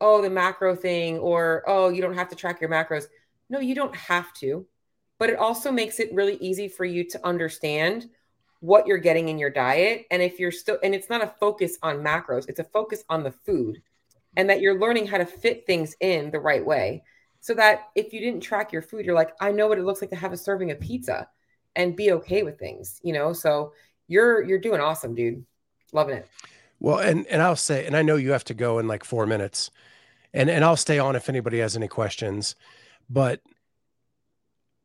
oh, 0.00 0.22
the 0.22 0.30
macro 0.30 0.74
thing, 0.74 1.18
or 1.18 1.62
oh, 1.66 1.88
you 1.88 2.02
don't 2.02 2.14
have 2.14 2.28
to 2.28 2.36
track 2.36 2.60
your 2.60 2.70
macros. 2.70 3.04
No, 3.48 3.60
you 3.60 3.74
don't 3.74 3.94
have 3.94 4.32
to. 4.34 4.66
But 5.18 5.30
it 5.30 5.38
also 5.38 5.72
makes 5.72 5.98
it 5.98 6.12
really 6.12 6.36
easy 6.36 6.68
for 6.68 6.84
you 6.84 7.04
to 7.04 7.26
understand 7.26 8.10
what 8.60 8.86
you're 8.86 8.98
getting 8.98 9.28
in 9.28 9.38
your 9.38 9.50
diet. 9.50 10.06
And 10.10 10.22
if 10.22 10.38
you're 10.38 10.52
still, 10.52 10.78
and 10.82 10.94
it's 10.94 11.08
not 11.08 11.22
a 11.22 11.34
focus 11.40 11.78
on 11.82 11.98
macros, 11.98 12.48
it's 12.48 12.60
a 12.60 12.64
focus 12.64 13.04
on 13.08 13.22
the 13.22 13.30
food 13.30 13.80
and 14.36 14.50
that 14.50 14.60
you're 14.60 14.78
learning 14.78 15.06
how 15.06 15.18
to 15.18 15.26
fit 15.26 15.66
things 15.66 15.96
in 16.00 16.30
the 16.30 16.40
right 16.40 16.64
way. 16.64 17.02
So 17.40 17.54
that 17.54 17.88
if 17.94 18.12
you 18.12 18.20
didn't 18.20 18.40
track 18.40 18.72
your 18.72 18.82
food, 18.82 19.06
you're 19.06 19.14
like, 19.14 19.32
I 19.40 19.52
know 19.52 19.68
what 19.68 19.78
it 19.78 19.84
looks 19.84 20.00
like 20.00 20.10
to 20.10 20.16
have 20.16 20.32
a 20.32 20.36
serving 20.36 20.70
of 20.72 20.80
pizza 20.80 21.28
and 21.76 21.96
be 21.96 22.12
okay 22.12 22.42
with 22.42 22.58
things, 22.58 23.00
you 23.02 23.12
know? 23.12 23.32
So 23.32 23.72
you're, 24.08 24.42
you're 24.42 24.58
doing 24.58 24.80
awesome, 24.80 25.14
dude. 25.14 25.44
Loving 25.92 26.16
it. 26.16 26.28
Well, 26.78 26.98
and 26.98 27.26
and 27.26 27.42
I'll 27.42 27.56
say, 27.56 27.86
and 27.86 27.96
I 27.96 28.02
know 28.02 28.16
you 28.16 28.32
have 28.32 28.44
to 28.44 28.54
go 28.54 28.78
in 28.78 28.86
like 28.86 29.04
four 29.04 29.26
minutes, 29.26 29.70
and 30.32 30.50
and 30.50 30.64
I'll 30.64 30.76
stay 30.76 30.98
on 30.98 31.16
if 31.16 31.28
anybody 31.28 31.58
has 31.60 31.76
any 31.76 31.88
questions, 31.88 32.54
but 33.08 33.40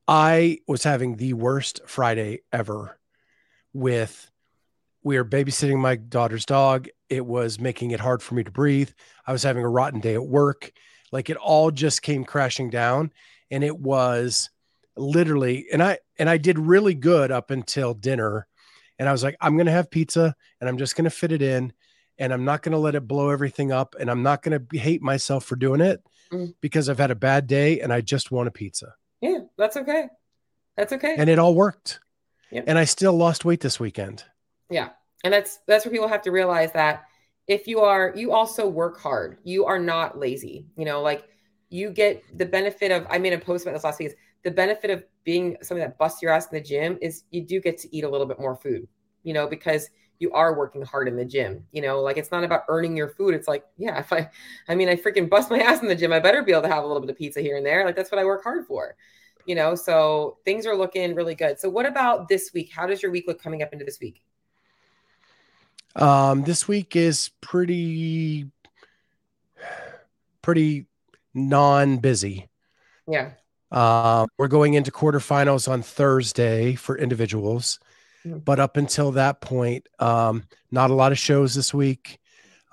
I 0.07 0.59
was 0.67 0.83
having 0.83 1.17
the 1.17 1.33
worst 1.33 1.81
Friday 1.85 2.41
ever 2.51 2.97
with 3.73 4.29
we 5.03 5.17
were 5.17 5.25
babysitting 5.25 5.79
my 5.79 5.95
daughter's 5.95 6.45
dog. 6.45 6.87
It 7.09 7.25
was 7.25 7.59
making 7.59 7.91
it 7.91 7.99
hard 7.99 8.21
for 8.21 8.35
me 8.35 8.43
to 8.43 8.51
breathe. 8.51 8.91
I 9.25 9.31
was 9.31 9.43
having 9.43 9.63
a 9.63 9.69
rotten 9.69 9.99
day 9.99 10.13
at 10.13 10.25
work. 10.25 10.71
Like 11.11 11.29
it 11.29 11.37
all 11.37 11.71
just 11.71 12.01
came 12.01 12.23
crashing 12.23 12.69
down 12.69 13.11
and 13.49 13.63
it 13.63 13.77
was 13.77 14.49
literally 14.95 15.65
and 15.71 15.81
I 15.81 15.99
and 16.19 16.29
I 16.29 16.37
did 16.37 16.59
really 16.59 16.93
good 16.93 17.31
up 17.31 17.49
until 17.49 17.93
dinner 17.93 18.47
and 18.99 19.09
I 19.09 19.11
was 19.11 19.23
like 19.23 19.35
I'm 19.41 19.55
going 19.55 19.65
to 19.65 19.71
have 19.71 19.91
pizza 19.91 20.35
and 20.59 20.69
I'm 20.69 20.77
just 20.77 20.95
going 20.95 21.05
to 21.05 21.09
fit 21.09 21.31
it 21.31 21.41
in 21.41 21.73
and 22.17 22.33
I'm 22.33 22.45
not 22.45 22.61
going 22.61 22.73
to 22.73 22.77
let 22.77 22.95
it 22.95 23.07
blow 23.07 23.29
everything 23.29 23.71
up 23.71 23.95
and 23.99 24.09
I'm 24.09 24.23
not 24.23 24.43
going 24.43 24.59
to 24.59 24.77
hate 24.77 25.01
myself 25.01 25.45
for 25.45 25.55
doing 25.55 25.81
it 25.81 26.03
mm. 26.31 26.53
because 26.61 26.89
I've 26.89 26.99
had 26.99 27.11
a 27.11 27.15
bad 27.15 27.47
day 27.47 27.81
and 27.81 27.91
I 27.91 28.01
just 28.01 28.31
want 28.31 28.47
a 28.47 28.51
pizza. 28.51 28.95
Yeah, 29.21 29.39
that's 29.57 29.77
okay. 29.77 30.07
That's 30.77 30.93
okay. 30.93 31.15
And 31.17 31.29
it 31.29 31.39
all 31.39 31.55
worked. 31.55 31.99
Yep. 32.51 32.65
And 32.67 32.77
I 32.77 32.85
still 32.85 33.13
lost 33.13 33.45
weight 33.45 33.61
this 33.61 33.79
weekend. 33.79 34.23
Yeah. 34.69 34.89
And 35.23 35.33
that's 35.33 35.59
that's 35.67 35.85
where 35.85 35.91
people 35.91 36.07
have 36.07 36.23
to 36.23 36.31
realize 36.31 36.71
that 36.73 37.05
if 37.47 37.67
you 37.67 37.81
are 37.81 38.13
you 38.15 38.31
also 38.31 38.67
work 38.67 38.99
hard. 38.99 39.37
You 39.43 39.65
are 39.65 39.79
not 39.79 40.17
lazy. 40.17 40.67
You 40.77 40.85
know, 40.85 41.01
like 41.01 41.27
you 41.69 41.89
get 41.89 42.23
the 42.37 42.45
benefit 42.45 42.91
of 42.91 43.07
I 43.09 43.17
made 43.17 43.33
a 43.33 43.37
post 43.37 43.65
about 43.65 43.73
this 43.73 43.83
last 43.83 43.99
week 43.99 44.09
is 44.09 44.15
the 44.43 44.51
benefit 44.51 44.89
of 44.89 45.03
being 45.23 45.57
something 45.61 45.83
that 45.83 45.97
busts 45.97 46.21
your 46.21 46.31
ass 46.31 46.47
in 46.51 46.57
the 46.57 46.63
gym 46.63 46.97
is 47.01 47.23
you 47.31 47.41
do 47.41 47.59
get 47.59 47.77
to 47.79 47.95
eat 47.95 48.03
a 48.03 48.09
little 48.09 48.25
bit 48.25 48.39
more 48.39 48.55
food, 48.55 48.87
you 49.23 49.33
know, 49.33 49.47
because 49.47 49.89
you 50.19 50.31
are 50.33 50.55
working 50.55 50.83
hard 50.83 51.07
in 51.07 51.15
the 51.15 51.25
gym. 51.25 51.65
You 51.71 51.81
know, 51.81 52.01
like 52.01 52.17
it's 52.17 52.31
not 52.31 52.43
about 52.43 52.63
earning 52.67 52.95
your 52.95 53.09
food. 53.09 53.33
It's 53.33 53.47
like, 53.47 53.65
yeah, 53.77 53.99
if 53.99 54.13
I, 54.13 54.29
I 54.67 54.75
mean, 54.75 54.87
I 54.87 54.95
freaking 54.95 55.29
bust 55.29 55.49
my 55.49 55.59
ass 55.59 55.81
in 55.81 55.87
the 55.87 55.95
gym, 55.95 56.13
I 56.13 56.19
better 56.19 56.43
be 56.43 56.51
able 56.51 56.61
to 56.63 56.67
have 56.67 56.83
a 56.83 56.87
little 56.87 57.01
bit 57.01 57.09
of 57.09 57.17
pizza 57.17 57.41
here 57.41 57.57
and 57.57 57.65
there. 57.65 57.85
Like 57.85 57.95
that's 57.95 58.11
what 58.11 58.19
I 58.19 58.25
work 58.25 58.43
hard 58.43 58.65
for. 58.65 58.95
You 59.47 59.55
know, 59.55 59.73
so 59.73 60.37
things 60.45 60.67
are 60.67 60.75
looking 60.75 61.15
really 61.15 61.33
good. 61.33 61.59
So, 61.59 61.67
what 61.67 61.87
about 61.87 62.27
this 62.27 62.51
week? 62.53 62.71
How 62.71 62.85
does 62.85 63.01
your 63.01 63.11
week 63.11 63.25
look 63.27 63.41
coming 63.41 63.63
up 63.63 63.73
into 63.73 63.83
this 63.83 63.99
week? 63.99 64.21
Um, 65.95 66.43
this 66.43 66.67
week 66.67 66.95
is 66.95 67.31
pretty, 67.41 68.51
pretty 70.43 70.85
non-busy. 71.33 72.47
Yeah. 73.07 73.31
Uh, 73.71 74.25
we're 74.37 74.47
going 74.47 74.73
into 74.73 74.91
quarterfinals 74.91 75.69
on 75.71 75.81
Thursday 75.81 76.75
for 76.75 76.97
individuals, 76.97 77.79
mm-hmm. 78.25 78.39
but 78.39 78.59
up 78.59 78.77
until 78.77 79.11
that 79.13 79.41
point, 79.41 79.87
um, 79.99 80.43
not 80.71 80.89
a 80.89 80.95
lot 80.95 81.11
of 81.11 81.19
shows 81.19 81.55
this 81.55 81.73
week. 81.73 82.19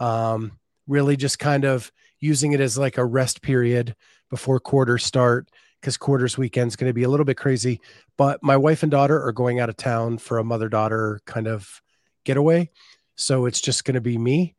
Um, 0.00 0.58
really, 0.86 1.16
just 1.16 1.38
kind 1.38 1.64
of 1.64 1.92
using 2.20 2.52
it 2.52 2.60
as 2.60 2.76
like 2.76 2.98
a 2.98 3.04
rest 3.04 3.42
period 3.42 3.94
before 4.30 4.58
quarters 4.58 5.04
start 5.04 5.48
because 5.80 5.96
quarters 5.96 6.36
weekend 6.36 6.68
is 6.68 6.76
going 6.76 6.90
to 6.90 6.94
be 6.94 7.04
a 7.04 7.08
little 7.08 7.24
bit 7.24 7.36
crazy. 7.36 7.80
But 8.16 8.42
my 8.42 8.56
wife 8.56 8.82
and 8.82 8.90
daughter 8.90 9.22
are 9.22 9.32
going 9.32 9.60
out 9.60 9.68
of 9.68 9.76
town 9.76 10.18
for 10.18 10.38
a 10.38 10.44
mother 10.44 10.68
daughter 10.68 11.20
kind 11.24 11.46
of 11.46 11.80
getaway. 12.24 12.70
So 13.14 13.46
it's 13.46 13.60
just 13.60 13.84
going 13.84 13.94
to 13.94 14.00
be 14.00 14.18
me. 14.18 14.56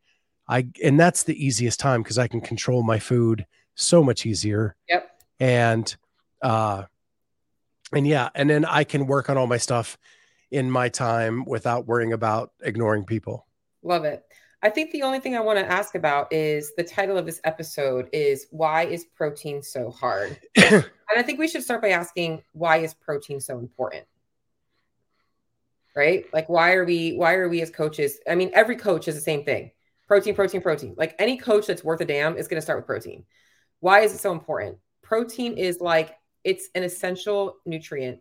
I 0.47 0.67
and 0.83 0.99
that's 0.99 1.23
the 1.23 1.45
easiest 1.45 1.79
time 1.79 2.01
because 2.01 2.17
I 2.17 2.27
can 2.27 2.41
control 2.41 2.81
my 2.81 2.97
food 2.97 3.45
so 3.75 4.03
much 4.03 4.25
easier. 4.25 4.75
Yep. 4.87 5.09
And 5.39 5.95
uh 6.41 6.83
and 7.91 8.05
yeah, 8.05 8.29
and 8.35 8.49
then 8.49 8.65
I 8.65 8.83
can 8.83 9.07
work 9.07 9.29
on 9.29 9.37
all 9.37 9.47
my 9.47 9.57
stuff 9.57 9.97
in 10.51 10.69
my 10.69 10.89
time 10.89 11.43
without 11.45 11.87
worrying 11.87 12.13
about 12.13 12.51
ignoring 12.61 13.05
people. 13.05 13.45
Love 13.83 14.05
it. 14.05 14.23
I 14.61 14.69
think 14.69 14.91
the 14.91 15.03
only 15.03 15.19
thing 15.19 15.35
I 15.35 15.39
want 15.39 15.57
to 15.57 15.71
ask 15.71 15.95
about 15.95 16.33
is 16.33 16.73
the 16.75 16.83
title 16.83 17.17
of 17.17 17.25
this 17.25 17.39
episode 17.45 18.09
is 18.11 18.47
why 18.51 18.85
is 18.85 19.05
protein 19.05 19.61
so 19.63 19.89
hard? 19.89 20.37
and 20.55 20.83
I 21.15 21.21
think 21.21 21.39
we 21.39 21.47
should 21.47 21.63
start 21.63 21.81
by 21.81 21.89
asking 21.89 22.43
why 22.51 22.77
is 22.77 22.93
protein 22.93 23.39
so 23.39 23.57
important? 23.57 24.05
Right? 25.95 26.25
Like 26.33 26.49
why 26.49 26.73
are 26.73 26.85
we 26.85 27.13
why 27.13 27.35
are 27.35 27.47
we 27.47 27.61
as 27.61 27.69
coaches? 27.69 28.19
I 28.29 28.35
mean, 28.35 28.51
every 28.53 28.75
coach 28.75 29.07
is 29.07 29.15
the 29.15 29.21
same 29.21 29.45
thing. 29.45 29.71
Protein, 30.07 30.35
protein, 30.35 30.61
protein. 30.61 30.95
Like 30.97 31.15
any 31.19 31.37
coach 31.37 31.67
that's 31.67 31.83
worth 31.83 32.01
a 32.01 32.05
damn 32.05 32.37
is 32.37 32.47
going 32.47 32.57
to 32.57 32.61
start 32.61 32.79
with 32.79 32.85
protein. 32.85 33.25
Why 33.79 34.01
is 34.01 34.13
it 34.13 34.19
so 34.19 34.31
important? 34.33 34.77
Protein 35.03 35.53
is 35.53 35.79
like 35.79 36.18
it's 36.43 36.69
an 36.75 36.83
essential 36.83 37.57
nutrient 37.65 38.19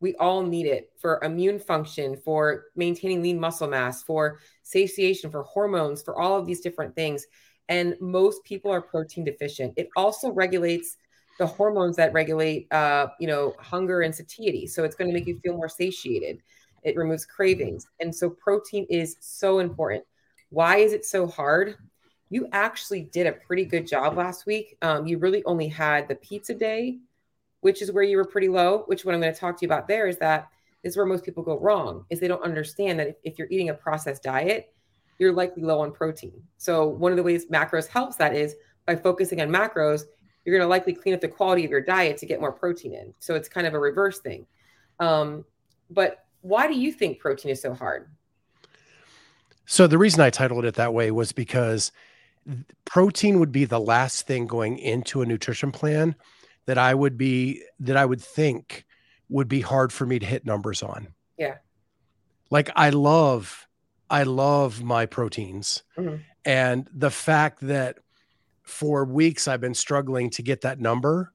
we 0.00 0.14
all 0.16 0.42
need 0.42 0.66
it 0.66 0.90
for 0.98 1.22
immune 1.22 1.58
function, 1.58 2.16
for 2.16 2.66
maintaining 2.76 3.22
lean 3.22 3.38
muscle 3.40 3.68
mass, 3.68 4.02
for 4.02 4.38
satiation, 4.62 5.30
for 5.30 5.42
hormones, 5.42 6.02
for 6.02 6.18
all 6.20 6.38
of 6.38 6.46
these 6.46 6.60
different 6.60 6.94
things. 6.94 7.26
And 7.68 7.96
most 8.00 8.44
people 8.44 8.70
are 8.70 8.80
protein 8.80 9.24
deficient. 9.24 9.74
It 9.76 9.88
also 9.96 10.30
regulates 10.30 10.96
the 11.38 11.46
hormones 11.46 11.96
that 11.96 12.12
regulate, 12.12 12.72
uh, 12.72 13.08
you 13.20 13.26
know, 13.26 13.54
hunger 13.58 14.02
and 14.02 14.14
satiety. 14.14 14.66
So 14.66 14.84
it's 14.84 14.96
going 14.96 15.08
to 15.08 15.14
make 15.14 15.26
you 15.26 15.38
feel 15.40 15.56
more 15.56 15.68
satiated. 15.68 16.42
It 16.82 16.96
removes 16.96 17.26
cravings. 17.26 17.86
And 18.00 18.14
so 18.14 18.30
protein 18.30 18.86
is 18.88 19.16
so 19.20 19.58
important. 19.58 20.04
Why 20.50 20.78
is 20.78 20.92
it 20.92 21.04
so 21.04 21.26
hard? 21.26 21.76
You 22.30 22.48
actually 22.52 23.02
did 23.02 23.26
a 23.26 23.32
pretty 23.32 23.64
good 23.64 23.86
job 23.86 24.16
last 24.16 24.46
week. 24.46 24.76
Um, 24.82 25.06
you 25.06 25.18
really 25.18 25.44
only 25.44 25.68
had 25.68 26.08
the 26.08 26.14
pizza 26.16 26.54
day 26.54 26.98
which 27.60 27.82
is 27.82 27.92
where 27.92 28.04
you 28.04 28.16
were 28.16 28.24
pretty 28.24 28.48
low, 28.48 28.84
which 28.86 29.04
what 29.04 29.14
I'm 29.14 29.20
going 29.20 29.32
to 29.32 29.38
talk 29.38 29.58
to 29.58 29.64
you 29.64 29.68
about 29.68 29.88
there 29.88 30.06
is 30.06 30.18
that 30.18 30.48
is 30.82 30.96
where 30.96 31.06
most 31.06 31.24
people 31.24 31.42
go 31.42 31.58
wrong 31.58 32.04
is 32.08 32.20
they 32.20 32.28
don't 32.28 32.42
understand 32.44 32.98
that 33.00 33.08
if, 33.08 33.16
if 33.24 33.38
you're 33.38 33.48
eating 33.50 33.70
a 33.70 33.74
processed 33.74 34.22
diet, 34.22 34.72
you're 35.18 35.32
likely 35.32 35.62
low 35.62 35.80
on 35.80 35.90
protein. 35.90 36.40
So 36.56 36.86
one 36.86 37.10
of 37.10 37.16
the 37.16 37.22
ways 37.22 37.46
macros 37.46 37.88
helps 37.88 38.16
that 38.16 38.34
is 38.34 38.54
by 38.86 38.94
focusing 38.94 39.40
on 39.40 39.48
macros, 39.48 40.02
you're 40.44 40.56
going 40.56 40.64
to 40.64 40.70
likely 40.70 40.94
clean 40.94 41.14
up 41.14 41.20
the 41.20 41.28
quality 41.28 41.64
of 41.64 41.70
your 41.70 41.80
diet 41.80 42.16
to 42.18 42.26
get 42.26 42.40
more 42.40 42.52
protein 42.52 42.94
in. 42.94 43.12
So 43.18 43.34
it's 43.34 43.48
kind 43.48 43.66
of 43.66 43.74
a 43.74 43.78
reverse 43.78 44.20
thing. 44.20 44.46
Um, 45.00 45.44
but 45.90 46.24
why 46.42 46.68
do 46.68 46.78
you 46.78 46.92
think 46.92 47.18
protein 47.18 47.50
is 47.50 47.60
so 47.60 47.74
hard? 47.74 48.08
So 49.66 49.86
the 49.86 49.98
reason 49.98 50.20
I 50.20 50.30
titled 50.30 50.64
it 50.64 50.76
that 50.76 50.94
way 50.94 51.10
was 51.10 51.32
because 51.32 51.92
protein 52.84 53.40
would 53.40 53.52
be 53.52 53.64
the 53.64 53.80
last 53.80 54.26
thing 54.26 54.46
going 54.46 54.78
into 54.78 55.20
a 55.20 55.26
nutrition 55.26 55.72
plan 55.72 56.14
that 56.68 56.76
I 56.76 56.92
would 56.92 57.16
be 57.16 57.62
that 57.80 57.96
I 57.96 58.04
would 58.04 58.20
think 58.20 58.84
would 59.30 59.48
be 59.48 59.62
hard 59.62 59.90
for 59.90 60.04
me 60.04 60.18
to 60.18 60.26
hit 60.26 60.44
numbers 60.44 60.82
on. 60.82 61.08
Yeah. 61.38 61.56
Like 62.50 62.68
I 62.76 62.90
love 62.90 63.66
I 64.10 64.24
love 64.24 64.82
my 64.82 65.06
proteins. 65.06 65.82
Mm-hmm. 65.96 66.16
And 66.44 66.90
the 66.92 67.10
fact 67.10 67.60
that 67.62 67.96
for 68.64 69.06
weeks 69.06 69.48
I've 69.48 69.62
been 69.62 69.72
struggling 69.72 70.28
to 70.30 70.42
get 70.42 70.60
that 70.60 70.78
number 70.78 71.32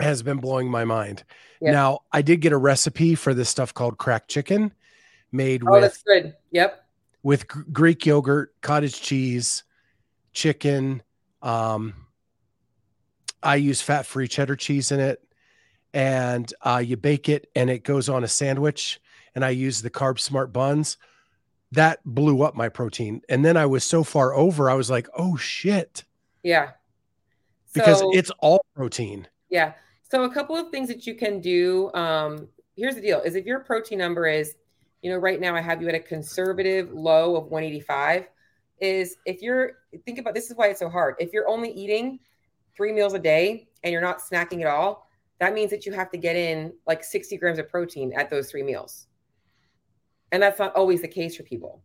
has 0.00 0.24
been 0.24 0.38
blowing 0.38 0.68
my 0.68 0.84
mind. 0.84 1.22
Now, 1.60 2.00
I 2.12 2.20
did 2.20 2.40
get 2.40 2.52
a 2.52 2.56
recipe 2.56 3.14
for 3.14 3.32
this 3.32 3.48
stuff 3.48 3.72
called 3.72 3.96
cracked 3.96 4.28
chicken 4.28 4.72
made 5.30 5.62
oh, 5.64 5.70
with 5.70 5.82
that's 5.82 6.02
good. 6.02 6.34
Yep. 6.50 6.84
With 7.22 7.46
Greek 7.48 8.04
yogurt, 8.04 8.54
cottage 8.60 9.00
cheese, 9.00 9.62
chicken, 10.32 11.02
um, 11.42 12.05
I 13.46 13.56
use 13.56 13.80
fat 13.80 14.06
free 14.06 14.26
cheddar 14.26 14.56
cheese 14.56 14.90
in 14.90 14.98
it. 14.98 15.22
And 15.94 16.52
uh, 16.62 16.82
you 16.84 16.96
bake 16.96 17.28
it 17.28 17.48
and 17.54 17.70
it 17.70 17.84
goes 17.84 18.08
on 18.08 18.24
a 18.24 18.28
sandwich. 18.28 19.00
And 19.34 19.44
I 19.44 19.50
use 19.50 19.80
the 19.80 19.90
carb 19.90 20.18
smart 20.18 20.52
buns. 20.52 20.98
That 21.72 22.00
blew 22.04 22.42
up 22.42 22.54
my 22.56 22.68
protein. 22.68 23.22
And 23.28 23.44
then 23.44 23.56
I 23.56 23.66
was 23.66 23.84
so 23.84 24.02
far 24.02 24.34
over, 24.34 24.68
I 24.68 24.74
was 24.74 24.90
like, 24.90 25.08
oh 25.16 25.36
shit. 25.36 26.04
Yeah. 26.42 26.72
Because 27.72 28.02
it's 28.12 28.30
all 28.40 28.64
protein. 28.74 29.28
Yeah. 29.48 29.74
So 30.10 30.24
a 30.24 30.32
couple 30.32 30.56
of 30.56 30.70
things 30.70 30.88
that 30.88 31.06
you 31.06 31.14
can 31.14 31.40
do. 31.40 31.92
Um, 31.94 32.48
here's 32.76 32.94
the 32.94 33.00
deal 33.00 33.20
is 33.20 33.36
if 33.36 33.44
your 33.44 33.60
protein 33.60 33.98
number 33.98 34.26
is, 34.26 34.54
you 35.02 35.10
know, 35.10 35.18
right 35.18 35.40
now 35.40 35.54
I 35.54 35.60
have 35.60 35.80
you 35.80 35.88
at 35.88 35.94
a 35.94 36.00
conservative 36.00 36.92
low 36.92 37.36
of 37.36 37.44
185. 37.44 38.26
Is 38.80 39.16
if 39.24 39.40
you're 39.40 39.78
think 40.04 40.18
about 40.18 40.34
this 40.34 40.50
is 40.50 40.56
why 40.56 40.66
it's 40.68 40.80
so 40.80 40.88
hard. 40.90 41.14
If 41.18 41.32
you're 41.32 41.48
only 41.48 41.70
eating 41.70 42.18
three 42.76 42.92
meals 42.92 43.14
a 43.14 43.18
day 43.18 43.68
and 43.82 43.92
you're 43.92 44.02
not 44.02 44.20
snacking 44.20 44.60
at 44.60 44.66
all, 44.66 45.08
that 45.38 45.54
means 45.54 45.70
that 45.70 45.86
you 45.86 45.92
have 45.92 46.10
to 46.10 46.18
get 46.18 46.36
in 46.36 46.72
like 46.86 47.04
60 47.04 47.36
grams 47.36 47.58
of 47.58 47.68
protein 47.68 48.12
at 48.14 48.30
those 48.30 48.50
three 48.50 48.62
meals. 48.62 49.06
And 50.32 50.42
that's 50.42 50.58
not 50.58 50.74
always 50.74 51.02
the 51.02 51.08
case 51.08 51.36
for 51.36 51.42
people. 51.42 51.82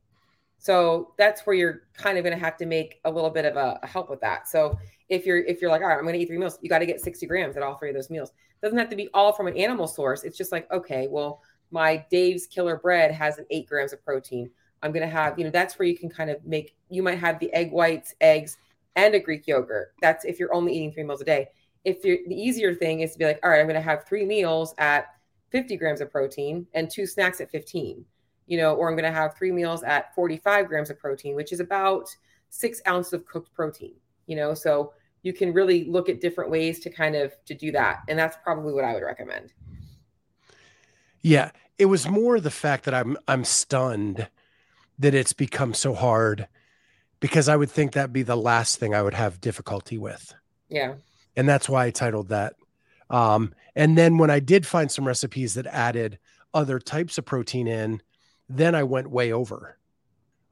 So 0.58 1.14
that's 1.18 1.42
where 1.42 1.56
you're 1.56 1.82
kind 1.94 2.18
of 2.18 2.24
going 2.24 2.38
to 2.38 2.44
have 2.44 2.56
to 2.58 2.66
make 2.66 3.00
a 3.06 3.12
little 3.12 3.32
bit 3.32 3.46
of 3.46 3.56
a, 3.56 3.80
a, 3.82 3.88
help 3.88 4.10
with 4.10 4.22
that. 4.22 4.48
So 4.48 4.78
if 5.10 5.26
you're 5.26 5.40
if 5.40 5.60
you're 5.60 5.72
like, 5.72 5.82
all 5.82 5.88
right, 5.88 5.98
I'm 5.98 6.04
going 6.04 6.14
to 6.14 6.20
eat 6.20 6.28
three 6.28 6.38
meals, 6.38 6.60
you 6.62 6.70
got 6.70 6.80
to 6.80 6.86
get 6.86 7.02
60 7.02 7.26
grams 7.26 7.58
at 7.58 7.64
all 7.64 7.78
three 7.78 7.90
of 7.90 7.96
those 7.96 8.12
meals. 8.12 8.30
It 8.30 8.66
doesn't 8.66 8.78
have 8.78 8.90
to 8.90 8.96
be 8.96 9.10
all 9.14 9.34
from 9.34 9.48
an 9.48 9.58
animal 9.58 9.88
source. 9.88 10.24
It's 10.24 10.38
just 10.38 10.52
like, 10.52 10.72
okay, 10.72 11.08
well, 11.10 11.42
my 11.72 12.06
Dave's 12.12 12.46
Killer 12.46 12.78
Bread 12.78 13.12
has 13.12 13.40
an 13.40 13.46
eight 13.50 13.68
grams 13.68 13.92
of 13.92 14.06
protein. 14.06 14.52
I'm 14.84 14.92
going 14.92 15.06
to 15.06 15.12
have, 15.12 15.38
you 15.38 15.46
know, 15.46 15.52
that's 15.52 15.80
where 15.80 15.88
you 15.88 15.98
can 15.98 16.10
kind 16.10 16.30
of 16.30 16.44
make. 16.46 16.76
You 16.90 17.02
might 17.02 17.18
have 17.18 17.40
the 17.40 17.52
egg 17.54 17.72
whites, 17.72 18.14
eggs, 18.22 18.58
and 18.96 19.16
a 19.16 19.20
Greek 19.20 19.48
yogurt. 19.48 19.94
That's 20.02 20.26
if 20.26 20.40
you're 20.40 20.54
only 20.54 20.74
eating 20.74 20.92
three 20.92 21.04
meals 21.04 21.22
a 21.22 21.26
day. 21.26 21.48
If 21.84 22.04
you're 22.06 22.18
the 22.28 22.36
easier 22.36 22.76
thing 22.76 23.02
is 23.02 23.14
to 23.14 23.20
be 23.20 23.26
like, 23.26 23.40
all 23.44 23.50
right, 23.50 23.60
I'm 23.60 23.66
going 23.66 23.76
to 23.76 23.82
have 23.82 24.06
three 24.06 24.26
meals 24.26 24.74
at 24.78 25.08
50 25.52 25.78
grams 25.78 26.02
of 26.02 26.12
protein 26.12 26.68
and 26.74 26.90
two 26.90 27.06
snacks 27.06 27.42
at 27.42 27.52
15. 27.52 28.06
you 28.48 28.58
know, 28.58 28.76
or 28.76 28.90
I'm 28.90 28.96
going 28.96 29.10
to 29.10 29.18
have 29.18 29.36
three 29.38 29.52
meals 29.52 29.82
at 29.84 30.14
45 30.14 30.68
grams 30.68 30.90
of 30.90 31.00
protein, 31.00 31.36
which 31.36 31.54
is 31.54 31.62
about 31.62 32.10
six 32.50 32.82
ounces 32.86 33.14
of 33.14 33.26
cooked 33.26 33.54
protein, 33.54 33.96
you 34.28 34.36
know, 34.36 34.54
so 34.54 34.92
you 35.24 35.32
can 35.32 35.54
really 35.54 35.86
look 35.86 36.10
at 36.10 36.20
different 36.20 36.50
ways 36.52 36.80
to 36.82 36.90
kind 36.90 37.16
of 37.16 37.34
to 37.46 37.54
do 37.54 37.72
that. 37.72 38.00
And 38.10 38.20
that's 38.20 38.36
probably 38.44 38.74
what 38.74 38.84
I 38.84 38.94
would 38.94 39.04
recommend. 39.04 39.54
Yeah. 41.22 41.52
It 41.78 41.86
was 41.86 42.10
more 42.10 42.40
the 42.42 42.52
fact 42.52 42.84
that 42.86 42.94
I'm, 42.94 43.18
I'm 43.28 43.46
stunned 43.46 44.28
that 45.00 45.14
it's 45.14 45.34
become 45.34 45.74
so 45.74 45.94
hard 45.94 46.48
because 47.22 47.48
I 47.48 47.56
would 47.56 47.72
think 47.72 47.94
that'd 47.94 48.12
be 48.12 48.24
the 48.24 48.36
last 48.36 48.78
thing 48.80 48.94
I 48.94 49.02
would 49.02 49.14
have 49.14 49.40
difficulty 49.40 49.98
with. 49.98 50.34
Yeah. 50.68 50.96
And 51.38 51.48
that's 51.48 51.70
why 51.70 51.86
I 51.86 51.92
titled 51.92 52.30
that. 52.30 52.56
Um, 53.10 53.54
and 53.76 53.98
then 53.98 54.18
when 54.18 54.30
I 54.30 54.40
did 54.40 54.66
find 54.66 54.92
some 54.92 55.08
recipes 55.08 55.54
that 55.54 55.68
added 55.68 56.20
other 56.54 56.80
types 56.80 57.18
of 57.18 57.26
protein 57.26 57.68
in, 57.68 58.02
then 58.50 58.76
I 58.76 58.84
went 58.84 59.10
way 59.10 59.32
over. 59.32 59.78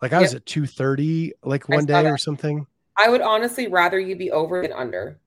Like 0.02 0.14
I 0.14 0.18
yep. 0.18 0.22
was 0.22 0.36
at 0.36 0.46
230 0.46 1.34
like 1.44 1.68
one 1.68 1.86
day 1.86 2.06
or 2.06 2.18
something. 2.18 2.66
I 2.96 3.10
would 3.10 3.22
honestly 3.22 3.68
rather 3.68 4.00
you 4.00 4.16
be 4.16 4.32
over 4.32 4.62
than 4.62 4.72
under. 4.72 5.20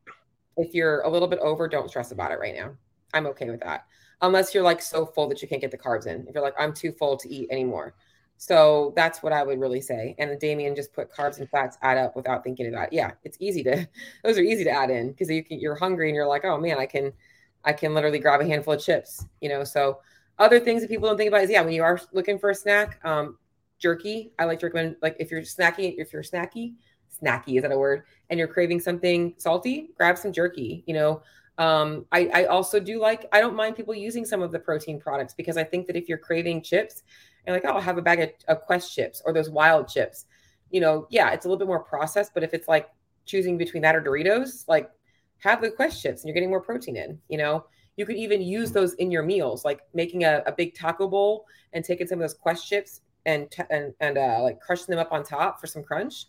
If 0.57 0.75
you're 0.75 1.01
a 1.01 1.11
little 1.11 1.29
bit 1.29 1.41
over, 1.41 1.69
don't 1.69 1.89
stress 1.89 2.13
about 2.13 2.31
it 2.31 2.39
right 2.39 2.55
now. 2.55 2.75
I'm 3.13 3.27
okay 3.29 3.51
with 3.51 3.61
that. 3.61 3.87
Unless 4.21 4.55
you're 4.55 4.63
like 4.63 4.81
so 4.81 5.05
full 5.05 5.29
that 5.29 5.43
you 5.43 5.49
can't 5.49 5.61
get 5.61 5.71
the 5.71 5.79
carbs 5.79 6.07
in. 6.07 6.27
If 6.29 6.35
you're 6.35 6.43
like, 6.43 6.55
I'm 6.59 6.73
too 6.73 6.93
full 6.93 7.17
to 7.17 7.29
eat 7.29 7.51
anymore. 7.51 7.95
So 8.43 8.93
that's 8.97 9.23
what 9.23 9.33
I 9.33 9.45
would 9.45 9.61
really 9.61 9.81
say. 9.81 10.17
And 10.19 10.37
Damien 10.41 10.75
just 10.75 10.93
put 10.93 11.13
carbs 11.13 11.39
and 11.39 11.49
fats 11.49 11.79
add 11.81 11.97
up 11.97 12.17
without 12.17 12.43
thinking 12.43 12.67
about 12.67 12.89
it. 12.89 12.95
Yeah, 12.95 13.13
it's 13.23 13.37
easy 13.39 13.63
to 13.63 13.89
those 14.25 14.37
are 14.37 14.43
easy 14.43 14.65
to 14.65 14.71
add 14.71 14.91
in 14.91 15.13
because 15.13 15.31
you 15.31 15.45
can 15.45 15.61
you're 15.61 15.77
hungry 15.77 16.09
and 16.09 16.17
you're 16.17 16.27
like, 16.27 16.45
oh 16.45 16.59
man, 16.59 16.77
I 16.77 16.87
can 16.87 17.13
I 17.65 17.73
can 17.73 17.95
literally 17.95 18.19
grab 18.19 18.41
a 18.41 18.45
handful 18.45 18.75
of 18.75 18.83
chips, 18.83 19.25
you 19.41 19.49
know. 19.49 19.63
So 19.63 20.01
other 20.41 20.59
things 20.59 20.83
that 20.83 20.89
people 20.91 21.09
don't 21.09 21.17
think 21.17 21.29
about 21.29 21.43
is 21.45 21.51
yeah, 21.51 21.63
when 21.63 21.73
you 21.73 21.85
are 21.85 22.01
looking 22.13 22.37
for 22.37 22.51
a 22.51 22.55
snack, 22.55 22.99
um, 23.05 23.39
jerky. 23.79 24.33
I 24.41 24.45
like 24.47 24.59
to 24.59 24.67
recommend 24.67 24.97
like 25.03 25.15
if 25.21 25.31
you're 25.31 25.43
snacking, 25.43 25.95
if 25.99 26.13
you're 26.13 26.25
snacky, 26.25 26.75
snacky 27.23 27.59
is 27.59 27.63
that 27.63 27.71
a 27.71 27.79
word? 27.79 28.03
And 28.29 28.41
you're 28.41 28.49
craving 28.49 28.81
something 28.81 29.35
salty, 29.37 29.91
grab 29.97 30.19
some 30.19 30.33
jerky. 30.33 30.83
You 30.89 30.95
know, 30.95 31.23
um, 31.59 32.07
I, 32.11 32.29
I 32.35 32.45
also 32.47 32.81
do 32.81 32.99
like 32.99 33.29
I 33.31 33.41
don't 33.41 33.55
mind 33.55 33.77
people 33.77 33.95
using 33.95 34.25
some 34.25 34.43
of 34.43 34.51
the 34.51 34.59
protein 34.59 34.99
products 34.99 35.33
because 35.33 35.57
I 35.57 35.63
think 35.63 35.87
that 35.87 35.95
if 35.95 36.09
you're 36.09 36.19
craving 36.19 36.63
chips 36.63 37.05
and 37.47 37.55
like, 37.55 37.65
oh, 37.65 37.75
I'll 37.75 37.81
have 37.81 37.99
a 37.99 38.03
bag 38.03 38.21
of, 38.21 38.31
of 38.49 38.63
Quest 38.63 38.95
chips 38.95 39.23
or 39.25 39.33
those 39.33 39.51
Wilde 39.51 39.89
chips. 39.89 40.27
You 40.71 40.81
know, 40.81 41.07
yeah, 41.11 41.31
it's 41.33 41.45
a 41.45 41.49
little 41.49 41.59
bit 41.59 41.69
more 41.69 41.83
processed, 41.83 42.33
but 42.35 42.43
if 42.43 42.55
it's 42.55 42.69
like 42.69 42.89
choosing 43.27 43.59
between 43.59 43.83
that 43.83 43.95
or 43.97 44.03
Doritos, 44.03 44.65
like 44.69 44.91
have 45.39 45.61
the 45.61 45.71
Quest 45.71 46.03
chips 46.03 46.23
and 46.23 46.29
you're 46.29 46.35
getting 46.35 46.51
more 46.51 46.61
protein 46.61 46.97
in, 46.97 47.19
you 47.29 47.39
know. 47.39 47.65
You 47.97 48.07
could 48.07 48.17
even 48.17 48.41
use 48.41 48.71
mm. 48.71 48.75
those 48.75 48.95
in 48.95 49.11
your 49.11 49.23
meals, 49.23 49.65
like 49.65 49.81
making 49.93 50.25
a, 50.25 50.43
a 50.47 50.53
big 50.53 50.75
taco 50.75 51.07
bowl 51.09 51.45
and 51.73 51.85
taking 51.85 52.07
some 52.07 52.19
of 52.19 52.23
those 52.23 52.35
Quest 52.35 52.67
chips 52.67 53.03
and 53.27 53.53
and 53.71 53.95
and 54.01 54.19
uh, 54.19 54.41
like 54.43 54.61
crushing 54.61 54.87
them 54.89 54.99
up 54.99 55.13
on 55.13 55.23
top 55.23 55.61
for 55.61 55.67
some 55.67 55.83
crunch, 55.83 56.27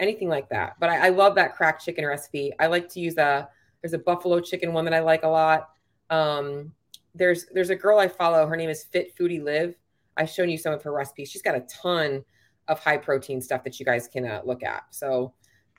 anything 0.00 0.28
like 0.28 0.48
that. 0.50 0.74
But 0.78 0.90
I, 0.90 1.06
I 1.06 1.08
love 1.08 1.34
that 1.36 1.54
cracked 1.56 1.84
chicken 1.84 2.04
recipe. 2.04 2.52
I 2.58 2.66
like 2.66 2.88
to 2.90 3.00
use 3.00 3.16
a 3.16 3.48
there's 3.82 3.94
a 3.94 3.98
buffalo 3.98 4.40
chicken 4.40 4.72
one 4.72 4.84
that 4.84 4.94
I 4.94 5.00
like 5.00 5.22
a 5.22 5.28
lot. 5.28 5.70
Um, 6.10 6.72
there's 7.14 7.46
there's 7.54 7.70
a 7.70 7.76
girl 7.76 7.98
I 7.98 8.08
follow. 8.08 8.46
Her 8.46 8.56
name 8.56 8.70
is 8.70 8.84
Fit 8.84 9.16
Foodie 9.16 9.42
Live. 9.42 9.74
I've 10.18 10.30
shown 10.30 10.50
you 10.50 10.58
some 10.58 10.74
of 10.74 10.82
her 10.82 10.92
recipes. 10.92 11.30
She's 11.30 11.42
got 11.42 11.54
a 11.54 11.60
ton 11.60 12.24
of 12.66 12.80
high 12.80 12.98
protein 12.98 13.40
stuff 13.40 13.64
that 13.64 13.80
you 13.80 13.86
guys 13.86 14.08
can 14.08 14.26
uh, 14.26 14.42
look 14.44 14.62
at. 14.62 14.82
So, 14.90 15.32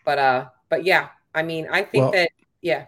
but 0.06 0.18
uh, 0.18 0.50
but 0.70 0.86
yeah, 0.86 1.10
I 1.36 1.44
mean, 1.44 1.68
I 1.70 1.84
think 1.84 2.04
well, 2.04 2.12
that 2.14 2.32
yeah. 2.62 2.86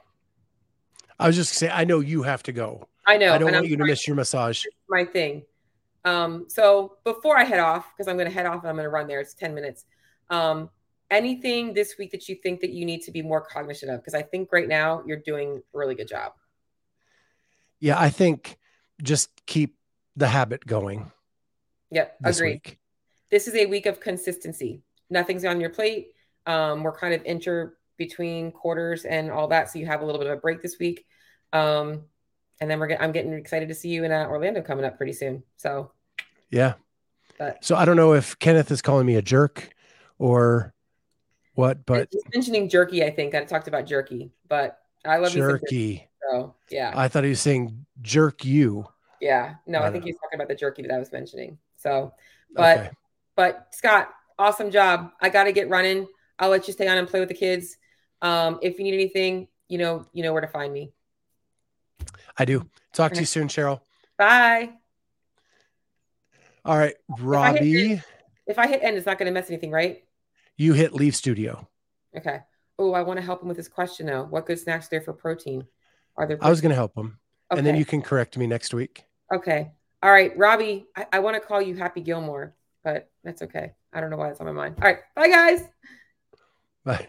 I 1.20 1.28
was 1.28 1.36
just 1.36 1.54
saying, 1.54 1.74
I 1.76 1.84
know 1.84 2.00
you 2.00 2.24
have 2.24 2.42
to 2.44 2.52
go. 2.52 2.88
I 3.06 3.18
know. 3.18 3.34
I 3.34 3.38
don't 3.38 3.52
want 3.52 3.66
I'm 3.66 3.66
you 3.66 3.78
to 3.78 3.86
miss 3.86 4.08
your 4.08 4.16
massage. 4.16 4.64
My 4.90 5.06
thing. 5.06 5.44
Um, 6.04 6.46
so 6.48 6.98
before 7.04 7.38
I 7.38 7.44
head 7.44 7.60
off, 7.60 7.86
because 7.92 8.08
I'm 8.08 8.16
going 8.16 8.28
to 8.28 8.34
head 8.34 8.46
off 8.46 8.62
and 8.62 8.70
I'm 8.70 8.76
going 8.76 8.86
to 8.86 8.90
run 8.90 9.08
there. 9.08 9.20
It's 9.20 9.34
10 9.36 9.54
minutes. 9.54 9.86
Um, 10.30 10.70
anything 11.12 11.74
this 11.74 11.96
week 12.00 12.12
that 12.12 12.28
you 12.28 12.36
think 12.36 12.62
that 12.62 12.72
you 12.72 12.86
need 12.86 13.02
to 13.04 13.12
be 13.12 13.22
more 13.22 13.42
cognizant 13.42 13.92
of? 13.92 14.00
Because 14.00 14.16
I 14.16 14.24
think 14.24 14.50
right 14.52 14.68
now 14.68 15.04
you're 15.06 15.18
doing 15.18 15.62
a 15.74 15.78
really 15.78 15.94
good 15.94 16.08
job. 16.08 16.34
Yeah, 17.80 18.00
I 18.00 18.10
think 18.10 18.58
just 19.04 19.30
keep 19.46 19.76
the 20.16 20.28
habit 20.28 20.66
going. 20.66 21.12
Yep, 21.92 22.18
agree. 22.24 22.54
Week. 22.54 22.80
This 23.30 23.48
is 23.48 23.56
a 23.56 23.66
week 23.66 23.86
of 23.86 24.00
consistency. 24.00 24.82
Nothing's 25.10 25.46
on 25.46 25.60
your 25.62 25.70
plate. 25.70 26.14
Um, 26.46 26.84
we're 26.84 26.98
kind 26.98 27.14
of 27.14 27.22
inter 27.26 27.76
between 27.98 28.52
quarters 28.52 29.06
and 29.06 29.30
all 29.30 29.48
that, 29.50 29.70
so 29.70 29.80
you 29.80 29.86
have 29.86 30.02
a 30.02 30.06
little 30.06 30.20
bit 30.20 30.28
of 30.28 30.38
a 30.38 30.42
break 30.42 30.62
this 30.62 30.80
week. 30.80 31.06
Um, 31.54 32.06
and 32.60 32.70
then 32.70 32.80
we're 32.80 32.88
get, 32.88 33.02
I'm 33.02 33.12
getting 33.12 33.34
excited 33.34 33.70
to 33.70 33.76
see 33.76 33.90
you 33.90 34.04
in 34.04 34.12
uh, 34.12 34.26
Orlando 34.28 34.62
coming 34.62 34.86
up 34.86 34.98
pretty 34.98 35.14
soon. 35.14 35.44
So, 35.58 35.92
yeah. 36.50 36.74
But, 37.38 37.64
so 37.64 37.76
I 37.76 37.86
don't 37.86 37.96
know 37.98 38.14
if 38.14 38.38
Kenneth 38.40 38.72
is 38.72 38.82
calling 38.82 39.06
me 39.06 39.16
a 39.16 39.22
jerk 39.22 39.74
or 40.18 40.74
what, 41.56 41.86
but 41.86 42.10
mentioning 42.34 42.70
jerky. 42.70 43.04
I 43.04 43.10
think 43.10 43.36
I 43.36 43.44
talked 43.44 43.68
about 43.68 43.86
jerky, 43.86 44.32
but 44.48 44.80
I 45.04 45.18
love 45.18 45.32
jerky. 45.32 46.08
So 46.22 46.56
yeah, 46.70 46.94
I 46.96 47.08
thought 47.08 47.24
he 47.24 47.32
was 47.32 47.42
saying 47.42 47.86
jerk 48.02 48.46
you. 48.46 48.88
Yeah, 49.20 49.56
no, 49.66 49.80
I, 49.80 49.88
I 49.88 49.92
think 49.92 50.06
he's 50.06 50.18
talking 50.18 50.38
about 50.38 50.48
the 50.48 50.56
jerky 50.56 50.82
that 50.84 50.92
I 50.92 51.00
was 51.00 51.12
mentioning. 51.12 51.58
So, 51.82 52.14
but 52.54 52.78
okay. 52.78 52.90
but 53.36 53.68
Scott, 53.72 54.10
awesome 54.38 54.72
job. 54.72 55.12
I 55.22 55.30
got 55.30 55.46
to 55.46 55.52
get 55.52 55.70
running. 55.70 56.08
I'll 56.40 56.50
let 56.50 56.68
you 56.68 56.74
stay 56.74 56.88
on 56.88 56.98
and 56.98 57.08
play 57.08 57.20
with 57.20 57.30
the 57.30 57.36
kids. 57.36 57.78
Um, 58.22 58.60
if 58.62 58.78
you 58.78 58.86
need 58.86 58.94
anything, 58.94 59.48
you 59.68 59.78
know, 59.78 60.06
you 60.14 60.24
know 60.24 60.34
where 60.34 60.42
to 60.42 60.48
find 60.48 60.72
me. 60.72 60.92
I 62.38 62.46
do. 62.46 62.68
Talk 62.94 63.14
to 63.14 63.20
you 63.20 63.26
soon, 63.26 63.48
Cheryl. 63.48 63.82
Bye. 64.18 64.72
All 66.64 66.78
right, 66.78 66.96
Robbie. 67.20 67.58
If 67.58 67.66
I 67.66 67.96
hit, 67.96 68.04
if 68.48 68.60
I 68.60 68.68
hit 68.68 68.84
end, 68.84 68.98
it's 68.98 69.06
not 69.06 69.18
going 69.18 69.28
to 69.28 69.32
mess 69.32 69.50
anything, 69.50 69.72
right? 69.72 70.04
You 70.58 70.74
hit 70.74 70.94
leave 70.94 71.16
studio. 71.16 71.68
Okay. 72.16 72.40
Oh, 72.78 72.94
I 72.94 73.02
want 73.02 73.20
to 73.20 73.26
help 73.26 73.42
him 73.42 73.48
with 73.48 73.58
this 73.58 73.68
question 73.68 74.06
though. 74.06 74.24
What 74.24 74.46
good 74.46 74.60
snacks 74.60 74.88
there 74.88 75.02
for 75.02 75.14
protein? 75.14 75.66
Are 76.18 76.28
there? 76.28 76.38
Protein? 76.38 76.48
I 76.48 76.50
was 76.50 76.62
going 76.62 76.70
to 76.70 76.76
help 76.76 76.96
him, 76.96 77.20
okay. 77.52 77.60
and 77.60 77.66
then 77.66 77.76
you 77.76 77.86
can 77.86 78.02
correct 78.02 78.38
me 78.38 78.48
next 78.48 78.74
week. 78.74 79.06
Okay. 79.34 79.72
All 80.04 80.12
right, 80.12 80.36
Robbie, 80.38 80.88
I, 80.96 81.06
I 81.14 81.20
want 81.20 81.36
to 81.36 81.40
call 81.40 81.62
you 81.62 81.76
Happy 81.76 82.02
Gilmore, 82.02 82.56
but 82.84 83.10
that's 83.24 83.44
okay. 83.44 83.74
I 83.94 84.02
don't 84.02 84.10
know 84.10 84.18
why 84.18 84.30
it's 84.30 84.40
on 84.40 84.48
my 84.48 84.52
mind. 84.52 84.76
All 84.82 84.88
right, 84.88 85.00
bye 85.16 85.28
guys. 85.28 85.68
Bye. 86.84 87.08